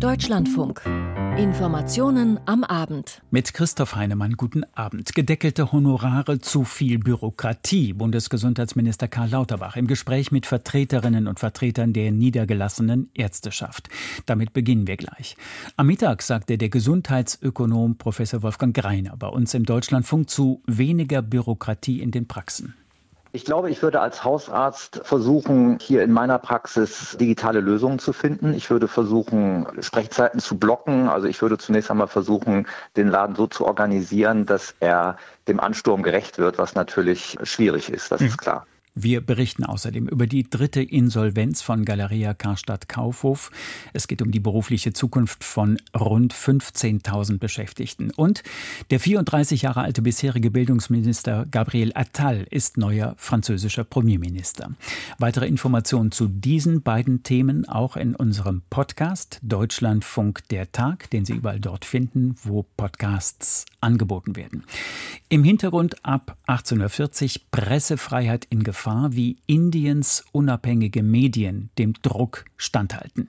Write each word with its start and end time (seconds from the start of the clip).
Deutschlandfunk. 0.00 0.82
Informationen 1.38 2.38
am 2.44 2.64
Abend. 2.64 3.22
Mit 3.30 3.54
Christoph 3.54 3.94
Heinemann, 3.94 4.34
guten 4.34 4.64
Abend. 4.74 5.14
Gedeckelte 5.14 5.72
Honorare, 5.72 6.38
zu 6.38 6.64
viel 6.64 6.98
Bürokratie. 6.98 7.94
Bundesgesundheitsminister 7.94 9.08
Karl 9.08 9.30
Lauterbach 9.30 9.76
im 9.76 9.86
Gespräch 9.86 10.30
mit 10.30 10.44
Vertreterinnen 10.44 11.26
und 11.26 11.40
Vertretern 11.40 11.94
der 11.94 12.12
niedergelassenen 12.12 13.08
Ärzteschaft. 13.14 13.88
Damit 14.26 14.52
beginnen 14.52 14.86
wir 14.86 14.98
gleich. 14.98 15.34
Am 15.76 15.86
Mittag 15.86 16.20
sagte 16.20 16.58
der 16.58 16.68
Gesundheitsökonom 16.68 17.96
Professor 17.96 18.42
Wolfgang 18.42 18.76
Greiner 18.76 19.16
bei 19.16 19.28
uns 19.28 19.54
im 19.54 19.64
Deutschlandfunk 19.64 20.28
zu 20.28 20.62
weniger 20.66 21.22
Bürokratie 21.22 22.02
in 22.02 22.10
den 22.10 22.28
Praxen. 22.28 22.74
Ich 23.36 23.44
glaube, 23.44 23.68
ich 23.68 23.82
würde 23.82 24.00
als 24.00 24.24
Hausarzt 24.24 25.02
versuchen, 25.04 25.78
hier 25.78 26.02
in 26.02 26.10
meiner 26.10 26.38
Praxis 26.38 27.18
digitale 27.20 27.60
Lösungen 27.60 27.98
zu 27.98 28.14
finden. 28.14 28.54
Ich 28.54 28.70
würde 28.70 28.88
versuchen, 28.88 29.66
Sprechzeiten 29.80 30.40
zu 30.40 30.58
blocken. 30.58 31.10
Also 31.10 31.26
ich 31.26 31.42
würde 31.42 31.58
zunächst 31.58 31.90
einmal 31.90 32.06
versuchen, 32.06 32.66
den 32.96 33.08
Laden 33.08 33.36
so 33.36 33.46
zu 33.46 33.66
organisieren, 33.66 34.46
dass 34.46 34.74
er 34.80 35.18
dem 35.48 35.60
Ansturm 35.60 36.02
gerecht 36.02 36.38
wird, 36.38 36.56
was 36.56 36.74
natürlich 36.74 37.36
schwierig 37.42 37.92
ist, 37.92 38.10
das 38.10 38.22
mhm. 38.22 38.28
ist 38.28 38.38
klar. 38.38 38.66
Wir 38.98 39.20
berichten 39.20 39.62
außerdem 39.62 40.08
über 40.08 40.26
die 40.26 40.48
dritte 40.48 40.80
Insolvenz 40.80 41.60
von 41.60 41.84
Galeria 41.84 42.32
Karstadt 42.32 42.88
Kaufhof. 42.88 43.50
Es 43.92 44.08
geht 44.08 44.22
um 44.22 44.30
die 44.30 44.40
berufliche 44.40 44.94
Zukunft 44.94 45.44
von 45.44 45.76
rund 45.94 46.32
15.000 46.32 47.38
Beschäftigten. 47.38 48.10
Und 48.10 48.42
der 48.90 48.98
34 48.98 49.60
Jahre 49.60 49.82
alte 49.82 50.00
bisherige 50.00 50.50
Bildungsminister 50.50 51.44
Gabriel 51.50 51.92
Attal 51.94 52.46
ist 52.50 52.78
neuer 52.78 53.14
französischer 53.18 53.84
Premierminister. 53.84 54.70
Weitere 55.18 55.46
Informationen 55.46 56.10
zu 56.10 56.26
diesen 56.26 56.80
beiden 56.80 57.22
Themen 57.22 57.68
auch 57.68 57.98
in 57.98 58.16
unserem 58.16 58.62
Podcast 58.70 59.40
Deutschlandfunk 59.42 60.48
der 60.48 60.72
Tag, 60.72 61.10
den 61.10 61.26
Sie 61.26 61.34
überall 61.34 61.60
dort 61.60 61.84
finden, 61.84 62.36
wo 62.42 62.64
Podcasts 62.78 63.66
angeboten 63.82 64.36
werden. 64.36 64.64
Im 65.28 65.44
Hintergrund 65.44 66.02
ab 66.02 66.38
1840 66.46 67.50
Pressefreiheit 67.50 68.46
in 68.48 68.62
Gefahr 68.62 68.85
Gefahr, 68.86 69.16
wie 69.16 69.36
Indiens 69.48 70.24
unabhängige 70.30 71.02
Medien 71.02 71.70
dem 71.76 71.94
Druck 72.02 72.44
standhalten. 72.56 73.28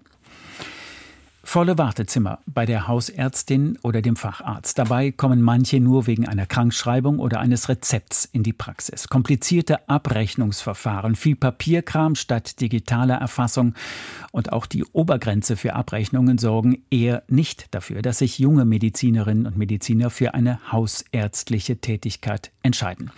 Volle 1.50 1.78
Wartezimmer 1.78 2.40
bei 2.46 2.66
der 2.66 2.90
Hausärztin 2.90 3.80
oder 3.82 4.02
dem 4.02 4.18
Facharzt. 4.18 4.78
Dabei 4.78 5.14
kommen 5.14 5.42
manche 5.42 5.80
nur 5.80 6.06
wegen 6.06 6.28
einer 6.28 6.46
Krankschreibung 6.46 7.20
oder 7.20 7.40
eines 7.40 7.70
Rezepts 7.70 8.26
in 8.26 8.44
die 8.44 8.52
Praxis. 8.52 9.08
Komplizierte 9.08 9.88
Abrechnungsverfahren, 9.88 11.16
viel 11.16 11.38
Papierkram 11.38 12.16
statt 12.16 12.60
digitaler 12.60 13.16
Erfassung 13.16 13.76
und 14.34 14.52
auch 14.52 14.66
die 14.66 14.84
Obergrenze 14.92 15.56
für 15.56 15.74
Abrechnungen 15.74 16.38
sorgen 16.38 16.84
eher 16.92 17.24
nicht 17.30 17.74
dafür, 17.74 18.02
dass 18.02 18.18
sich 18.18 18.40
junge 18.40 18.66
Medizinerinnen 18.66 19.46
und 19.46 19.58
Mediziner 19.58 20.10
für 20.10 20.34
eine 20.34 20.60
hausärztliche 20.74 21.78
Tätigkeit 21.78 22.52
entscheiden. 22.62 23.10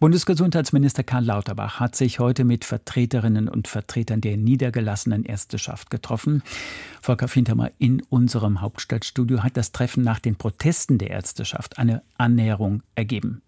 Bundesgesundheitsminister 0.00 1.02
Karl 1.02 1.24
Lauterbach 1.24 1.80
hat 1.80 1.96
sich 1.96 2.18
heute 2.18 2.44
mit 2.44 2.66
Vertreterinnen 2.66 3.48
und 3.48 3.68
Vertretern 3.68 4.20
der 4.20 4.36
niedergelassenen 4.36 5.24
Ärzteschaft 5.24 5.88
getroffen. 5.88 6.42
Volker 7.00 7.26
Fintermer 7.26 7.69
in 7.78 8.02
unserem 8.02 8.60
Hauptstadtstudio 8.60 9.42
hat 9.42 9.56
das 9.56 9.72
Treffen 9.72 10.02
nach 10.02 10.18
den 10.18 10.36
Protesten 10.36 10.98
der 10.98 11.10
Ärzteschaft 11.10 11.78
eine 11.78 12.02
Annäherung 12.16 12.82
ergeben. 12.94 13.42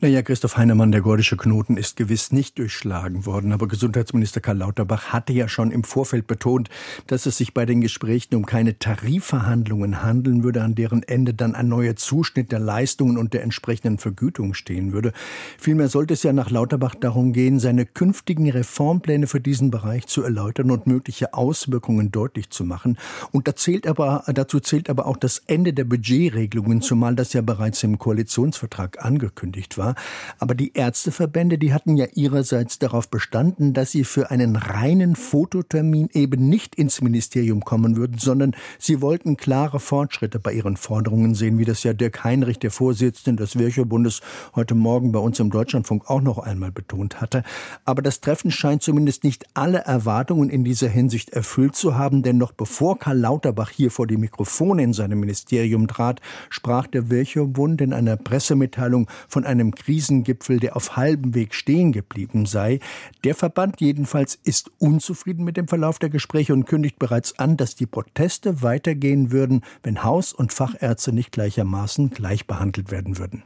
Naja, 0.00 0.22
Christoph 0.22 0.56
Heinemann, 0.56 0.92
der 0.92 1.00
gordische 1.00 1.36
Knoten 1.36 1.76
ist 1.76 1.96
gewiss 1.96 2.32
nicht 2.32 2.58
durchschlagen 2.58 3.26
worden, 3.26 3.52
aber 3.52 3.68
Gesundheitsminister 3.68 4.40
Karl 4.40 4.58
Lauterbach 4.58 5.08
hatte 5.12 5.32
ja 5.32 5.48
schon 5.48 5.72
im 5.72 5.84
Vorfeld 5.84 6.26
betont, 6.26 6.68
dass 7.06 7.26
es 7.26 7.36
sich 7.36 7.52
bei 7.52 7.66
den 7.66 7.80
Gesprächen 7.80 8.34
um 8.36 8.46
keine 8.46 8.78
Tarifverhandlungen 8.78 10.02
handeln 10.02 10.44
würde, 10.44 10.62
an 10.62 10.74
deren 10.74 11.02
Ende 11.02 11.34
dann 11.34 11.54
ein 11.54 11.68
neuer 11.68 11.96
Zuschnitt 11.96 12.52
der 12.52 12.60
Leistungen 12.60 13.18
und 13.18 13.34
der 13.34 13.42
entsprechenden 13.42 13.98
Vergütung 13.98 14.54
stehen 14.54 14.92
würde. 14.92 15.12
Vielmehr 15.58 15.88
sollte 15.88 16.14
es 16.14 16.22
ja 16.22 16.32
nach 16.32 16.50
Lauterbach 16.50 16.94
darum 16.94 17.32
gehen, 17.32 17.58
seine 17.58 17.84
künftigen 17.84 18.48
Reformpläne 18.48 19.26
für 19.26 19.40
diesen 19.40 19.70
Bereich 19.70 20.06
zu 20.06 20.22
erläutern 20.22 20.70
und 20.70 20.86
mögliche 20.86 21.34
Auswirkungen 21.34 22.10
deutlich 22.10 22.50
zu 22.50 22.64
machen. 22.64 22.98
Und 23.32 23.48
da 23.48 23.56
zählt 23.56 23.86
aber, 23.86 24.24
dazu 24.28 24.60
zählt 24.60 24.88
aber 24.88 25.06
auch 25.06 25.16
das 25.16 25.42
Ende 25.46 25.72
der 25.72 25.84
Budgetregelungen, 25.84 26.80
zumal 26.82 27.14
das 27.16 27.32
ja 27.32 27.42
bereits 27.42 27.82
im 27.82 27.98
Koalitionsvertrag 27.98 29.04
angekündigt 29.04 29.57
angekündigt 29.58 29.78
war. 29.78 29.94
Aber 30.38 30.54
die 30.54 30.72
Ärzteverbände, 30.74 31.58
die 31.58 31.72
hatten 31.72 31.96
ja 31.96 32.06
ihrerseits 32.14 32.78
darauf 32.78 33.08
bestanden, 33.08 33.72
dass 33.74 33.90
sie 33.90 34.04
für 34.04 34.30
einen 34.30 34.56
reinen 34.56 35.16
Fototermin 35.16 36.08
eben 36.12 36.48
nicht 36.48 36.74
ins 36.74 37.00
Ministerium 37.00 37.64
kommen 37.64 37.96
würden, 37.96 38.18
sondern 38.18 38.54
sie 38.78 39.00
wollten 39.00 39.36
klare 39.36 39.80
Fortschritte 39.80 40.38
bei 40.38 40.52
ihren 40.52 40.76
Forderungen 40.76 41.34
sehen, 41.34 41.58
wie 41.58 41.64
das 41.64 41.82
ja 41.82 41.92
Dirk 41.92 42.24
Heinrich, 42.24 42.58
der 42.58 42.70
Vorsitzende 42.70 43.42
des 43.42 43.58
Virchow-Bundes, 43.58 44.20
heute 44.54 44.74
Morgen 44.74 45.12
bei 45.12 45.18
uns 45.18 45.40
im 45.40 45.50
Deutschlandfunk 45.50 46.08
auch 46.08 46.20
noch 46.20 46.38
einmal 46.38 46.70
betont 46.70 47.20
hatte. 47.20 47.42
Aber 47.84 48.02
das 48.02 48.20
Treffen 48.20 48.50
scheint 48.50 48.82
zumindest 48.82 49.24
nicht 49.24 49.46
alle 49.54 49.78
Erwartungen 49.78 50.50
in 50.50 50.64
dieser 50.64 50.88
Hinsicht 50.88 51.30
erfüllt 51.30 51.74
zu 51.74 51.96
haben, 51.96 52.22
denn 52.22 52.38
noch 52.38 52.52
bevor 52.52 52.98
Karl 52.98 53.18
Lauterbach 53.18 53.70
hier 53.70 53.90
vor 53.90 54.06
die 54.06 54.16
Mikrofone 54.16 54.82
in 54.82 54.92
seinem 54.92 55.20
Ministerium 55.20 55.88
trat, 55.88 56.20
sprach 56.50 56.86
der 56.86 57.10
Virchow-Bund 57.10 57.80
in 57.80 57.92
einer 57.92 58.16
Pressemitteilung 58.16 59.08
von 59.28 59.44
einem 59.48 59.74
Krisengipfel, 59.74 60.60
der 60.60 60.76
auf 60.76 60.96
halbem 60.96 61.34
Weg 61.34 61.54
stehen 61.54 61.90
geblieben 61.90 62.46
sei. 62.46 62.78
Der 63.24 63.34
Verband 63.34 63.80
jedenfalls 63.80 64.38
ist 64.44 64.70
unzufrieden 64.78 65.44
mit 65.44 65.56
dem 65.56 65.66
Verlauf 65.66 65.98
der 65.98 66.10
Gespräche 66.10 66.52
und 66.52 66.66
kündigt 66.66 66.98
bereits 66.98 67.38
an, 67.38 67.56
dass 67.56 67.74
die 67.74 67.86
Proteste 67.86 68.62
weitergehen 68.62 69.32
würden, 69.32 69.62
wenn 69.82 70.04
Haus- 70.04 70.32
und 70.32 70.52
Fachärzte 70.52 71.12
nicht 71.12 71.32
gleichermaßen 71.32 72.10
gleich 72.10 72.46
behandelt 72.46 72.90
werden 72.90 73.18
würden. 73.18 73.42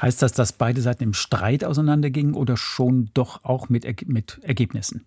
Heißt 0.00 0.22
das, 0.22 0.32
dass 0.32 0.52
beide 0.52 0.82
Seiten 0.82 1.02
im 1.02 1.14
Streit 1.14 1.64
auseinandergingen 1.64 2.34
oder 2.34 2.56
schon 2.56 3.10
doch 3.14 3.42
auch 3.44 3.68
mit, 3.68 4.08
mit 4.08 4.38
Ergebnissen? 4.42 5.06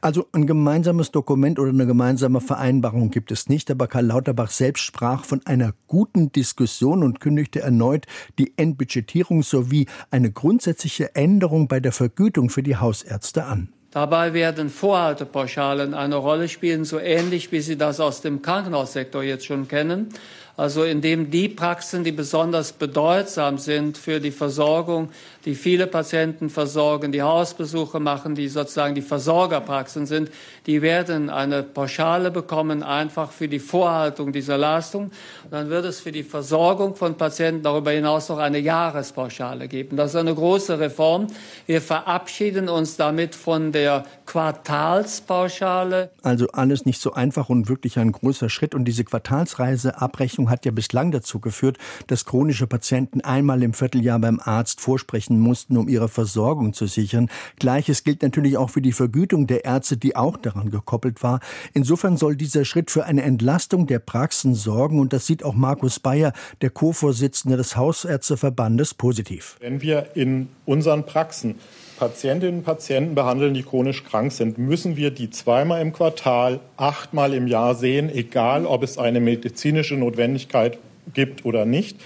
Also 0.00 0.26
ein 0.32 0.46
gemeinsames 0.46 1.10
Dokument 1.10 1.58
oder 1.58 1.70
eine 1.70 1.86
gemeinsame 1.86 2.40
Vereinbarung 2.40 3.10
gibt 3.10 3.30
es 3.30 3.48
nicht, 3.48 3.70
aber 3.70 3.86
Karl 3.86 4.06
Lauterbach 4.06 4.50
selbst 4.50 4.82
sprach 4.82 5.24
von 5.24 5.40
einer 5.44 5.72
guten 5.86 6.32
Diskussion 6.32 7.02
und 7.02 7.20
kündigte 7.20 7.60
erneut 7.60 8.06
die 8.38 8.52
Endbudgetierung 8.56 9.42
sowie 9.42 9.86
eine 10.10 10.30
grundsätzliche 10.30 11.14
Änderung 11.14 11.68
bei 11.68 11.80
der 11.80 11.92
Vergütung 11.92 12.50
für 12.50 12.62
die 12.62 12.76
Hausärzte 12.76 13.44
an. 13.44 13.72
Dabei 13.92 14.34
werden 14.34 14.68
Vorhaltepauschalen 14.68 15.94
eine 15.94 16.14
Rolle 16.14 16.48
spielen, 16.48 16.84
so 16.84 17.00
ähnlich 17.00 17.50
wie 17.50 17.60
Sie 17.60 17.76
das 17.76 17.98
aus 17.98 18.20
dem 18.20 18.40
Krankenhaussektor 18.40 19.24
jetzt 19.24 19.46
schon 19.46 19.66
kennen 19.66 20.10
also 20.60 20.84
indem 20.84 21.30
die 21.30 21.48
Praxen, 21.48 22.04
die 22.04 22.12
besonders 22.12 22.72
bedeutsam 22.74 23.56
sind 23.56 23.96
für 23.96 24.20
die 24.20 24.30
Versorgung, 24.30 25.08
die 25.46 25.54
viele 25.54 25.86
Patienten 25.86 26.50
versorgen, 26.50 27.12
die 27.12 27.22
Hausbesuche 27.22 27.98
machen, 27.98 28.34
die 28.34 28.46
sozusagen 28.46 28.94
die 28.94 29.00
Versorgerpraxen 29.00 30.04
sind, 30.04 30.30
die 30.66 30.82
werden 30.82 31.30
eine 31.30 31.62
Pauschale 31.62 32.30
bekommen, 32.30 32.82
einfach 32.82 33.32
für 33.32 33.48
die 33.48 33.58
Vorhaltung 33.58 34.34
dieser 34.34 34.58
Leistung. 34.58 35.12
Dann 35.50 35.70
wird 35.70 35.86
es 35.86 36.00
für 36.00 36.12
die 36.12 36.22
Versorgung 36.22 36.94
von 36.94 37.14
Patienten 37.14 37.62
darüber 37.62 37.92
hinaus 37.92 38.28
noch 38.28 38.36
eine 38.36 38.58
Jahrespauschale 38.58 39.66
geben. 39.66 39.96
Das 39.96 40.10
ist 40.10 40.16
eine 40.16 40.34
große 40.34 40.78
Reform. 40.78 41.28
Wir 41.64 41.80
verabschieden 41.80 42.68
uns 42.68 42.98
damit 42.98 43.34
von 43.34 43.72
der 43.72 44.04
Quartalspauschale. 44.26 46.10
Also 46.22 46.48
alles 46.48 46.84
nicht 46.84 47.00
so 47.00 47.14
einfach 47.14 47.48
und 47.48 47.70
wirklich 47.70 47.98
ein 47.98 48.12
großer 48.12 48.50
Schritt. 48.50 48.74
Und 48.74 48.84
diese 48.84 49.04
Quartalsreiseabrechnung 49.04 50.49
hat 50.50 50.66
ja 50.66 50.72
bislang 50.72 51.10
dazu 51.10 51.40
geführt, 51.40 51.78
dass 52.08 52.24
chronische 52.24 52.66
Patienten 52.66 53.20
einmal 53.20 53.62
im 53.62 53.72
Vierteljahr 53.72 54.18
beim 54.18 54.40
Arzt 54.40 54.80
vorsprechen 54.80 55.40
mussten, 55.40 55.76
um 55.76 55.88
ihre 55.88 56.08
Versorgung 56.08 56.72
zu 56.72 56.86
sichern. 56.86 57.30
Gleiches 57.58 58.04
gilt 58.04 58.22
natürlich 58.22 58.56
auch 58.56 58.70
für 58.70 58.82
die 58.82 58.92
Vergütung 58.92 59.46
der 59.46 59.64
Ärzte, 59.64 59.96
die 59.96 60.16
auch 60.16 60.36
daran 60.36 60.70
gekoppelt 60.70 61.22
war. 61.22 61.40
Insofern 61.72 62.16
soll 62.16 62.36
dieser 62.36 62.64
Schritt 62.64 62.90
für 62.90 63.04
eine 63.04 63.22
Entlastung 63.22 63.86
der 63.86 64.00
Praxen 64.00 64.54
sorgen 64.54 65.00
und 65.00 65.12
das 65.12 65.26
sieht 65.26 65.44
auch 65.44 65.54
Markus 65.54 66.00
Bayer, 66.00 66.32
der 66.60 66.70
Co-Vorsitzende 66.70 67.56
des 67.56 67.76
Hausärzteverbandes, 67.76 68.94
positiv. 68.94 69.56
Wenn 69.60 69.80
wir 69.82 70.16
in 70.16 70.48
unseren 70.66 71.06
Praxen 71.06 71.56
Patientinnen 72.00 72.60
und 72.60 72.64
Patienten 72.64 73.14
behandeln, 73.14 73.52
die 73.52 73.62
chronisch 73.62 74.04
krank 74.04 74.32
sind, 74.32 74.56
müssen 74.56 74.96
wir 74.96 75.10
die 75.10 75.28
zweimal 75.28 75.82
im 75.82 75.92
Quartal, 75.92 76.58
achtmal 76.78 77.34
im 77.34 77.46
Jahr 77.46 77.74
sehen, 77.74 78.08
egal 78.08 78.64
ob 78.64 78.82
es 78.82 78.96
eine 78.96 79.20
medizinische 79.20 79.96
Notwendigkeit 79.96 80.78
gibt 81.12 81.44
oder 81.44 81.66
nicht. 81.66 82.00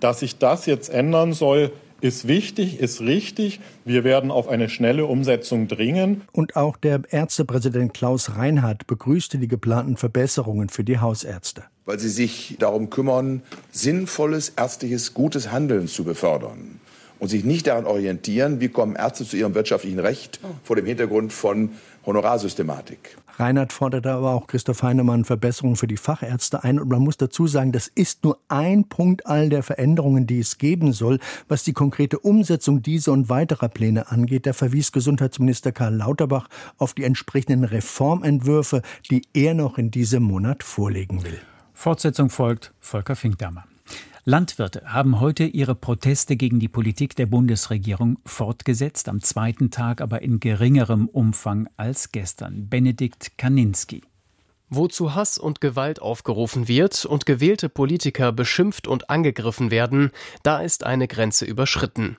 Dass 0.00 0.20
sich 0.20 0.36
das 0.36 0.66
jetzt 0.66 0.90
ändern 0.90 1.32
soll, 1.32 1.72
ist 2.02 2.28
wichtig, 2.28 2.78
ist 2.78 3.00
richtig. 3.00 3.60
Wir 3.86 4.04
werden 4.04 4.30
auf 4.30 4.48
eine 4.48 4.68
schnelle 4.68 5.06
Umsetzung 5.06 5.66
dringen. 5.66 6.22
Und 6.32 6.54
auch 6.54 6.76
der 6.76 7.00
Ärztepräsident 7.08 7.94
Klaus 7.94 8.36
Reinhardt 8.36 8.86
begrüßte 8.86 9.38
die 9.38 9.48
geplanten 9.48 9.96
Verbesserungen 9.96 10.68
für 10.68 10.84
die 10.84 10.98
Hausärzte. 10.98 11.64
Weil 11.86 11.98
sie 11.98 12.10
sich 12.10 12.56
darum 12.58 12.90
kümmern, 12.90 13.42
sinnvolles 13.72 14.50
ärztliches, 14.50 15.14
gutes 15.14 15.50
Handeln 15.50 15.88
zu 15.88 16.04
befördern 16.04 16.80
und 17.18 17.28
sich 17.28 17.44
nicht 17.44 17.66
daran 17.66 17.86
orientieren, 17.86 18.60
wie 18.60 18.68
kommen 18.68 18.96
Ärzte 18.96 19.24
zu 19.24 19.36
ihrem 19.36 19.54
wirtschaftlichen 19.54 19.98
Recht 19.98 20.40
vor 20.62 20.76
dem 20.76 20.86
Hintergrund 20.86 21.32
von 21.32 21.70
Honorarsystematik. 22.06 23.16
Reinhard 23.38 23.72
forderte 23.72 24.10
aber 24.10 24.32
auch 24.32 24.48
Christoph 24.48 24.82
Heinemann 24.82 25.24
Verbesserungen 25.24 25.76
für 25.76 25.86
die 25.86 25.96
Fachärzte 25.96 26.64
ein. 26.64 26.80
Und 26.80 26.88
man 26.88 27.02
muss 27.02 27.18
dazu 27.18 27.46
sagen, 27.46 27.70
das 27.70 27.86
ist 27.86 28.24
nur 28.24 28.38
ein 28.48 28.88
Punkt 28.88 29.26
all 29.26 29.48
der 29.48 29.62
Veränderungen, 29.62 30.26
die 30.26 30.40
es 30.40 30.58
geben 30.58 30.92
soll. 30.92 31.20
Was 31.46 31.62
die 31.62 31.72
konkrete 31.72 32.18
Umsetzung 32.18 32.82
dieser 32.82 33.12
und 33.12 33.28
weiterer 33.28 33.68
Pläne 33.68 34.10
angeht, 34.10 34.46
da 34.46 34.52
verwies 34.52 34.90
Gesundheitsminister 34.90 35.70
Karl 35.70 35.94
Lauterbach 35.94 36.48
auf 36.78 36.94
die 36.94 37.04
entsprechenden 37.04 37.62
Reformentwürfe, 37.62 38.82
die 39.08 39.22
er 39.34 39.54
noch 39.54 39.78
in 39.78 39.92
diesem 39.92 40.24
Monat 40.24 40.64
vorlegen 40.64 41.22
will. 41.22 41.38
Fortsetzung 41.74 42.30
folgt 42.30 42.72
Volker 42.80 43.14
Finkdamer. 43.14 43.67
Landwirte 44.28 44.82
haben 44.84 45.20
heute 45.20 45.44
ihre 45.44 45.74
Proteste 45.74 46.36
gegen 46.36 46.60
die 46.60 46.68
Politik 46.68 47.16
der 47.16 47.24
Bundesregierung 47.24 48.18
fortgesetzt, 48.26 49.08
am 49.08 49.22
zweiten 49.22 49.70
Tag 49.70 50.02
aber 50.02 50.20
in 50.20 50.38
geringerem 50.38 51.08
Umfang 51.08 51.66
als 51.78 52.12
gestern. 52.12 52.68
Benedikt 52.68 53.38
Kaninski. 53.38 54.02
Wo 54.68 54.86
zu 54.86 55.14
Hass 55.14 55.38
und 55.38 55.62
Gewalt 55.62 56.02
aufgerufen 56.02 56.68
wird 56.68 57.06
und 57.06 57.24
gewählte 57.24 57.70
Politiker 57.70 58.30
beschimpft 58.32 58.86
und 58.86 59.08
angegriffen 59.08 59.70
werden, 59.70 60.10
da 60.42 60.60
ist 60.60 60.84
eine 60.84 61.08
Grenze 61.08 61.46
überschritten. 61.46 62.18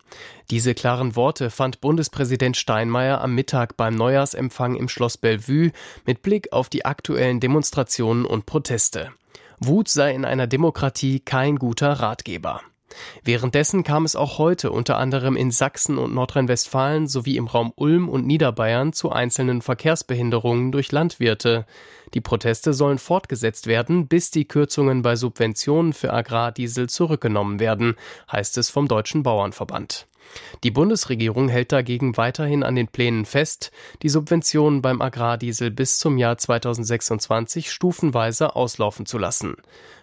Diese 0.49 0.73
klaren 0.73 1.15
Worte 1.15 1.51
fand 1.51 1.79
Bundespräsident 1.79 2.57
Steinmeier 2.57 3.21
am 3.21 3.35
Mittag 3.35 3.77
beim 3.77 3.93
Neujahrsempfang 3.93 4.73
im 4.73 4.89
Schloss 4.89 5.19
Bellevue 5.19 5.73
mit 6.07 6.23
Blick 6.23 6.53
auf 6.53 6.69
die 6.69 6.85
aktuellen 6.85 7.39
Demonstrationen 7.39 8.25
und 8.25 8.47
Proteste. 8.47 9.11
Wut 9.59 9.89
sei 9.89 10.13
in 10.13 10.25
einer 10.25 10.47
Demokratie 10.47 11.19
kein 11.19 11.57
guter 11.57 11.91
Ratgeber. 11.91 12.61
Währenddessen 13.23 13.83
kam 13.83 14.05
es 14.05 14.15
auch 14.15 14.37
heute 14.37 14.71
unter 14.71 14.97
anderem 14.97 15.35
in 15.35 15.51
Sachsen 15.51 15.97
und 15.97 16.13
Nordrhein-Westfalen 16.13 17.07
sowie 17.07 17.37
im 17.37 17.47
Raum 17.47 17.71
Ulm 17.75 18.09
und 18.09 18.25
Niederbayern 18.25 18.93
zu 18.93 19.11
einzelnen 19.11 19.61
Verkehrsbehinderungen 19.61 20.71
durch 20.71 20.91
Landwirte. 20.91 21.65
Die 22.13 22.21
Proteste 22.21 22.73
sollen 22.73 22.97
fortgesetzt 22.97 23.67
werden, 23.67 24.07
bis 24.07 24.31
die 24.31 24.47
Kürzungen 24.47 25.01
bei 25.01 25.15
Subventionen 25.15 25.93
für 25.93 26.13
Agrardiesel 26.13 26.89
zurückgenommen 26.89 27.59
werden, 27.59 27.95
heißt 28.31 28.57
es 28.57 28.69
vom 28.69 28.87
Deutschen 28.87 29.23
Bauernverband. 29.23 30.08
Die 30.63 30.71
Bundesregierung 30.71 31.49
hält 31.49 31.71
dagegen 31.71 32.17
weiterhin 32.17 32.63
an 32.63 32.75
den 32.75 32.87
Plänen 32.87 33.25
fest, 33.25 33.71
die 34.01 34.09
Subventionen 34.09 34.81
beim 34.81 35.01
Agrardiesel 35.01 35.71
bis 35.71 35.99
zum 35.99 36.17
Jahr 36.17 36.37
2026 36.37 37.71
stufenweise 37.71 38.55
auslaufen 38.55 39.05
zu 39.05 39.17
lassen. 39.17 39.55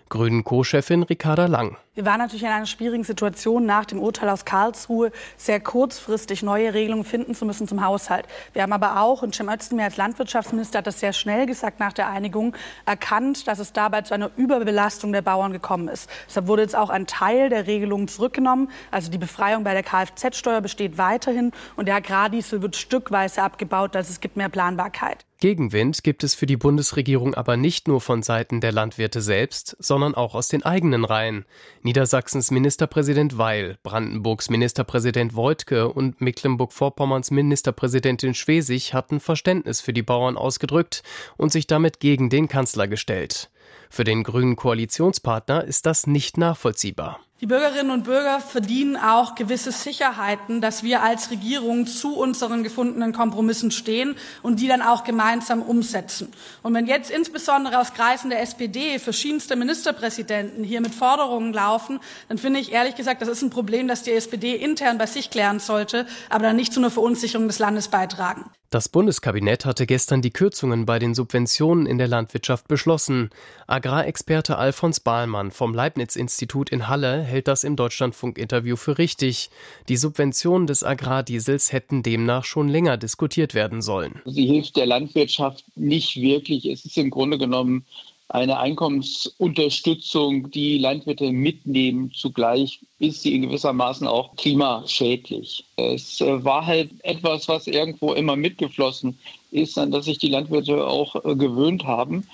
Grünen 0.08 0.44
Co-Chefin 0.44 1.02
Ricarda 1.02 1.46
Lang. 1.46 1.76
Wir 1.94 2.04
waren 2.04 2.18
natürlich 2.18 2.44
in 2.44 2.48
einer 2.48 2.66
schwierigen 2.66 3.02
Situation, 3.02 3.66
nach 3.66 3.86
dem 3.86 3.98
Urteil 3.98 4.28
aus 4.28 4.44
Karlsruhe 4.44 5.10
sehr 5.36 5.58
kurzfristig 5.58 6.44
neue 6.44 6.74
Regelungen 6.74 7.04
finden 7.04 7.34
zu 7.34 7.44
müssen 7.44 7.66
zum 7.66 7.84
Haushalt. 7.84 8.24
Wir 8.52 8.62
haben 8.62 8.72
aber 8.72 9.00
auch, 9.00 9.22
und 9.22 9.34
Cem 9.34 9.48
Özdemir 9.48 9.86
als 9.86 9.96
Landwirtschaftsminister 9.96 10.78
hat 10.78 10.86
das 10.86 11.00
sehr 11.00 11.12
schnell 11.12 11.46
gesagt 11.46 11.80
nach 11.80 11.92
der 11.92 12.08
Einigung, 12.08 12.54
erkannt, 12.84 13.48
dass 13.48 13.58
es 13.58 13.72
dabei 13.72 14.02
zu 14.02 14.14
einer 14.14 14.30
Überbelastung 14.36 15.12
der 15.12 15.22
Bauern 15.22 15.52
gekommen 15.52 15.88
ist. 15.88 16.08
Deshalb 16.28 16.46
wurde 16.46 16.62
jetzt 16.62 16.76
auch 16.76 16.90
ein 16.90 17.08
Teil 17.08 17.48
der 17.48 17.66
Regelungen 17.66 18.06
zurückgenommen. 18.06 18.70
Also 18.92 19.10
die 19.10 19.18
Befreiung 19.18 19.64
bei 19.64 19.72
der 19.72 19.82
Kfz-Steuer 19.82 20.60
besteht 20.60 20.98
weiterhin 20.98 21.50
und 21.74 21.88
der 21.88 21.96
Agrardiesel 21.96 22.62
wird 22.62 22.76
stückweise 22.76 23.42
abgebaut, 23.42 23.96
also 23.96 24.10
es 24.10 24.20
gibt 24.20 24.36
mehr 24.36 24.50
Planbarkeit. 24.50 25.25
Gegenwind 25.38 26.02
gibt 26.02 26.24
es 26.24 26.34
für 26.34 26.46
die 26.46 26.56
Bundesregierung 26.56 27.34
aber 27.34 27.58
nicht 27.58 27.88
nur 27.88 28.00
von 28.00 28.22
Seiten 28.22 28.62
der 28.62 28.72
Landwirte 28.72 29.20
selbst, 29.20 29.76
sondern 29.78 30.14
auch 30.14 30.34
aus 30.34 30.48
den 30.48 30.62
eigenen 30.62 31.04
Reihen. 31.04 31.44
Niedersachsens 31.82 32.50
Ministerpräsident 32.50 33.36
Weil, 33.36 33.76
Brandenburgs 33.82 34.48
Ministerpräsident 34.48 35.36
Woidke 35.36 35.88
und 35.92 36.22
Mecklenburg-Vorpommerns 36.22 37.30
Ministerpräsidentin 37.30 38.32
Schwesig 38.32 38.94
hatten 38.94 39.20
Verständnis 39.20 39.82
für 39.82 39.92
die 39.92 40.02
Bauern 40.02 40.38
ausgedrückt 40.38 41.02
und 41.36 41.52
sich 41.52 41.66
damit 41.66 42.00
gegen 42.00 42.30
den 42.30 42.48
Kanzler 42.48 42.88
gestellt. 42.88 43.50
Für 43.90 44.04
den 44.04 44.22
grünen 44.22 44.56
Koalitionspartner 44.56 45.64
ist 45.64 45.84
das 45.84 46.06
nicht 46.06 46.38
nachvollziehbar. 46.38 47.20
Die 47.42 47.46
Bürgerinnen 47.46 47.90
und 47.90 48.04
Bürger 48.04 48.40
verdienen 48.40 48.96
auch 48.96 49.34
gewisse 49.34 49.70
Sicherheiten, 49.70 50.62
dass 50.62 50.82
wir 50.82 51.02
als 51.02 51.30
Regierung 51.30 51.86
zu 51.86 52.16
unseren 52.16 52.62
gefundenen 52.62 53.12
Kompromissen 53.12 53.70
stehen 53.70 54.16
und 54.42 54.58
die 54.58 54.68
dann 54.68 54.80
auch 54.80 55.04
gemeinsam 55.04 55.60
umsetzen. 55.60 56.32
Und 56.62 56.72
wenn 56.72 56.86
jetzt 56.86 57.10
insbesondere 57.10 57.78
aus 57.78 57.92
Kreisen 57.92 58.30
der 58.30 58.40
SPD 58.40 58.98
verschiedenste 58.98 59.54
Ministerpräsidenten 59.54 60.64
hier 60.64 60.80
mit 60.80 60.94
Forderungen 60.94 61.52
laufen, 61.52 62.00
dann 62.30 62.38
finde 62.38 62.58
ich 62.58 62.72
ehrlich 62.72 62.94
gesagt, 62.94 63.20
das 63.20 63.28
ist 63.28 63.42
ein 63.42 63.50
Problem, 63.50 63.86
das 63.86 64.02
die 64.02 64.12
SPD 64.12 64.56
intern 64.56 64.96
bei 64.96 65.06
sich 65.06 65.28
klären 65.28 65.60
sollte, 65.60 66.06
aber 66.30 66.44
dann 66.44 66.56
nicht 66.56 66.72
zu 66.72 66.80
einer 66.80 66.90
Verunsicherung 66.90 67.48
des 67.48 67.58
Landes 67.58 67.88
beitragen. 67.88 68.50
Das 68.70 68.88
Bundeskabinett 68.88 69.64
hatte 69.64 69.86
gestern 69.86 70.22
die 70.22 70.30
Kürzungen 70.30 70.86
bei 70.86 70.98
den 70.98 71.14
Subventionen 71.14 71.86
in 71.86 71.98
der 71.98 72.08
Landwirtschaft 72.08 72.66
beschlossen. 72.66 73.30
Agrarexperte 73.68 74.58
Alfons 74.58 74.98
Bahlmann 74.98 75.52
vom 75.52 75.72
Leibniz-Institut 75.72 76.70
in 76.70 76.88
Halle 76.88 77.22
hält 77.22 77.46
das 77.46 77.62
im 77.62 77.76
Deutschlandfunk-Interview 77.76 78.74
für 78.74 78.98
richtig. 78.98 79.50
Die 79.88 79.96
Subventionen 79.96 80.66
des 80.66 80.82
Agrardiesels 80.82 81.72
hätten 81.72 82.02
demnach 82.02 82.44
schon 82.44 82.68
länger 82.68 82.96
diskutiert 82.96 83.54
werden 83.54 83.82
sollen. 83.82 84.20
Sie 84.24 84.46
hilft 84.46 84.76
der 84.76 84.86
Landwirtschaft 84.86 85.64
nicht 85.76 86.16
wirklich. 86.16 86.66
Es 86.66 86.84
ist 86.84 86.98
im 86.98 87.10
Grunde 87.10 87.38
genommen 87.38 87.84
eine 88.28 88.58
Einkommensunterstützung, 88.58 90.50
die 90.50 90.78
Landwirte 90.78 91.31
mitnehmen. 91.31 92.11
Zugleich 92.12 92.81
ist 92.99 93.23
sie 93.23 93.34
in 93.34 93.43
gewissermaßen 93.43 94.06
auch 94.06 94.34
klimaschädlich. 94.37 95.64
Es 95.76 96.20
äh, 96.20 96.44
war 96.44 96.67
halt 96.67 96.90
etwas, 97.02 97.49
was 97.49 97.67
irgendwo 97.67 98.12
immer 98.14 98.37
mitgeflossen 98.37 99.19
ist, 99.52 99.78
an 99.78 99.90
das 99.90 100.06
sich 100.06 100.19
die 100.19 100.28
Landwirte 100.28 100.87
auch 100.87 101.25
äh, 101.25 101.37
gewöhnt 101.37 101.84
haben 101.84 102.26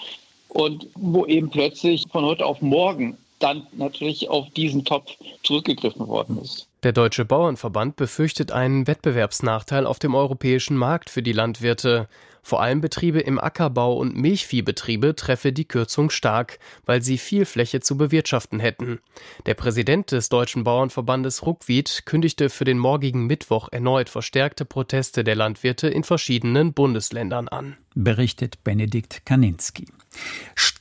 und 0.49 0.87
wo 0.95 1.27
eben 1.27 1.51
plötzlich 1.51 2.05
von 2.11 2.25
heute 2.25 2.47
auf 2.47 2.63
morgen 2.63 3.19
dann 3.39 3.67
natürlich 3.73 4.29
auf 4.31 4.49
diesen 4.51 4.85
Topf 4.85 5.11
zurückgegriffen 5.43 6.07
worden 6.07 6.39
ist. 6.43 6.69
Der 6.85 6.93
Deutsche 6.93 7.25
Bauernverband 7.25 7.97
befürchtet 7.97 8.53
einen 8.53 8.87
Wettbewerbsnachteil 8.87 9.87
auf 9.87 9.99
dem 9.99 10.15
europäischen 10.15 10.77
Markt 10.77 11.11
für 11.11 11.23
die 11.23 11.33
Landwirte. 11.33 12.09
Vor 12.43 12.61
allem 12.61 12.81
Betriebe 12.81 13.21
im 13.21 13.39
Ackerbau 13.39 13.97
und 13.97 14.17
Milchviehbetriebe 14.17 15.15
treffe 15.15 15.53
die 15.53 15.67
Kürzung 15.67 16.11
stark, 16.11 16.59
weil 16.85 17.01
sie 17.01 17.17
viel 17.17 17.45
Fläche 17.45 17.81
zu 17.81 17.97
bewirtschaften 17.97 18.59
hätten. 18.59 19.01
Der 19.47 19.55
Präsident 19.55 20.11
des 20.11 20.29
Deutschen 20.29 20.65
Bauernverbandes 20.65 21.47
Ruckwied 21.47 22.03
kündigte 22.05 22.51
für 22.51 22.65
den 22.65 22.79
morgigen 22.79 23.27
Mittwoch 23.27 23.69
erneut 23.71 24.09
verstärkte 24.09 24.65
Proteste 24.65 25.23
der 25.23 25.37
Landwirte 25.37 25.89
in 25.89 26.03
verschiedenen 26.03 26.73
Bundesländern 26.73 27.49
an. 27.49 27.77
Berichtet 27.95 28.65
Benedikt 28.65 29.25
Kaninski. 29.25 29.87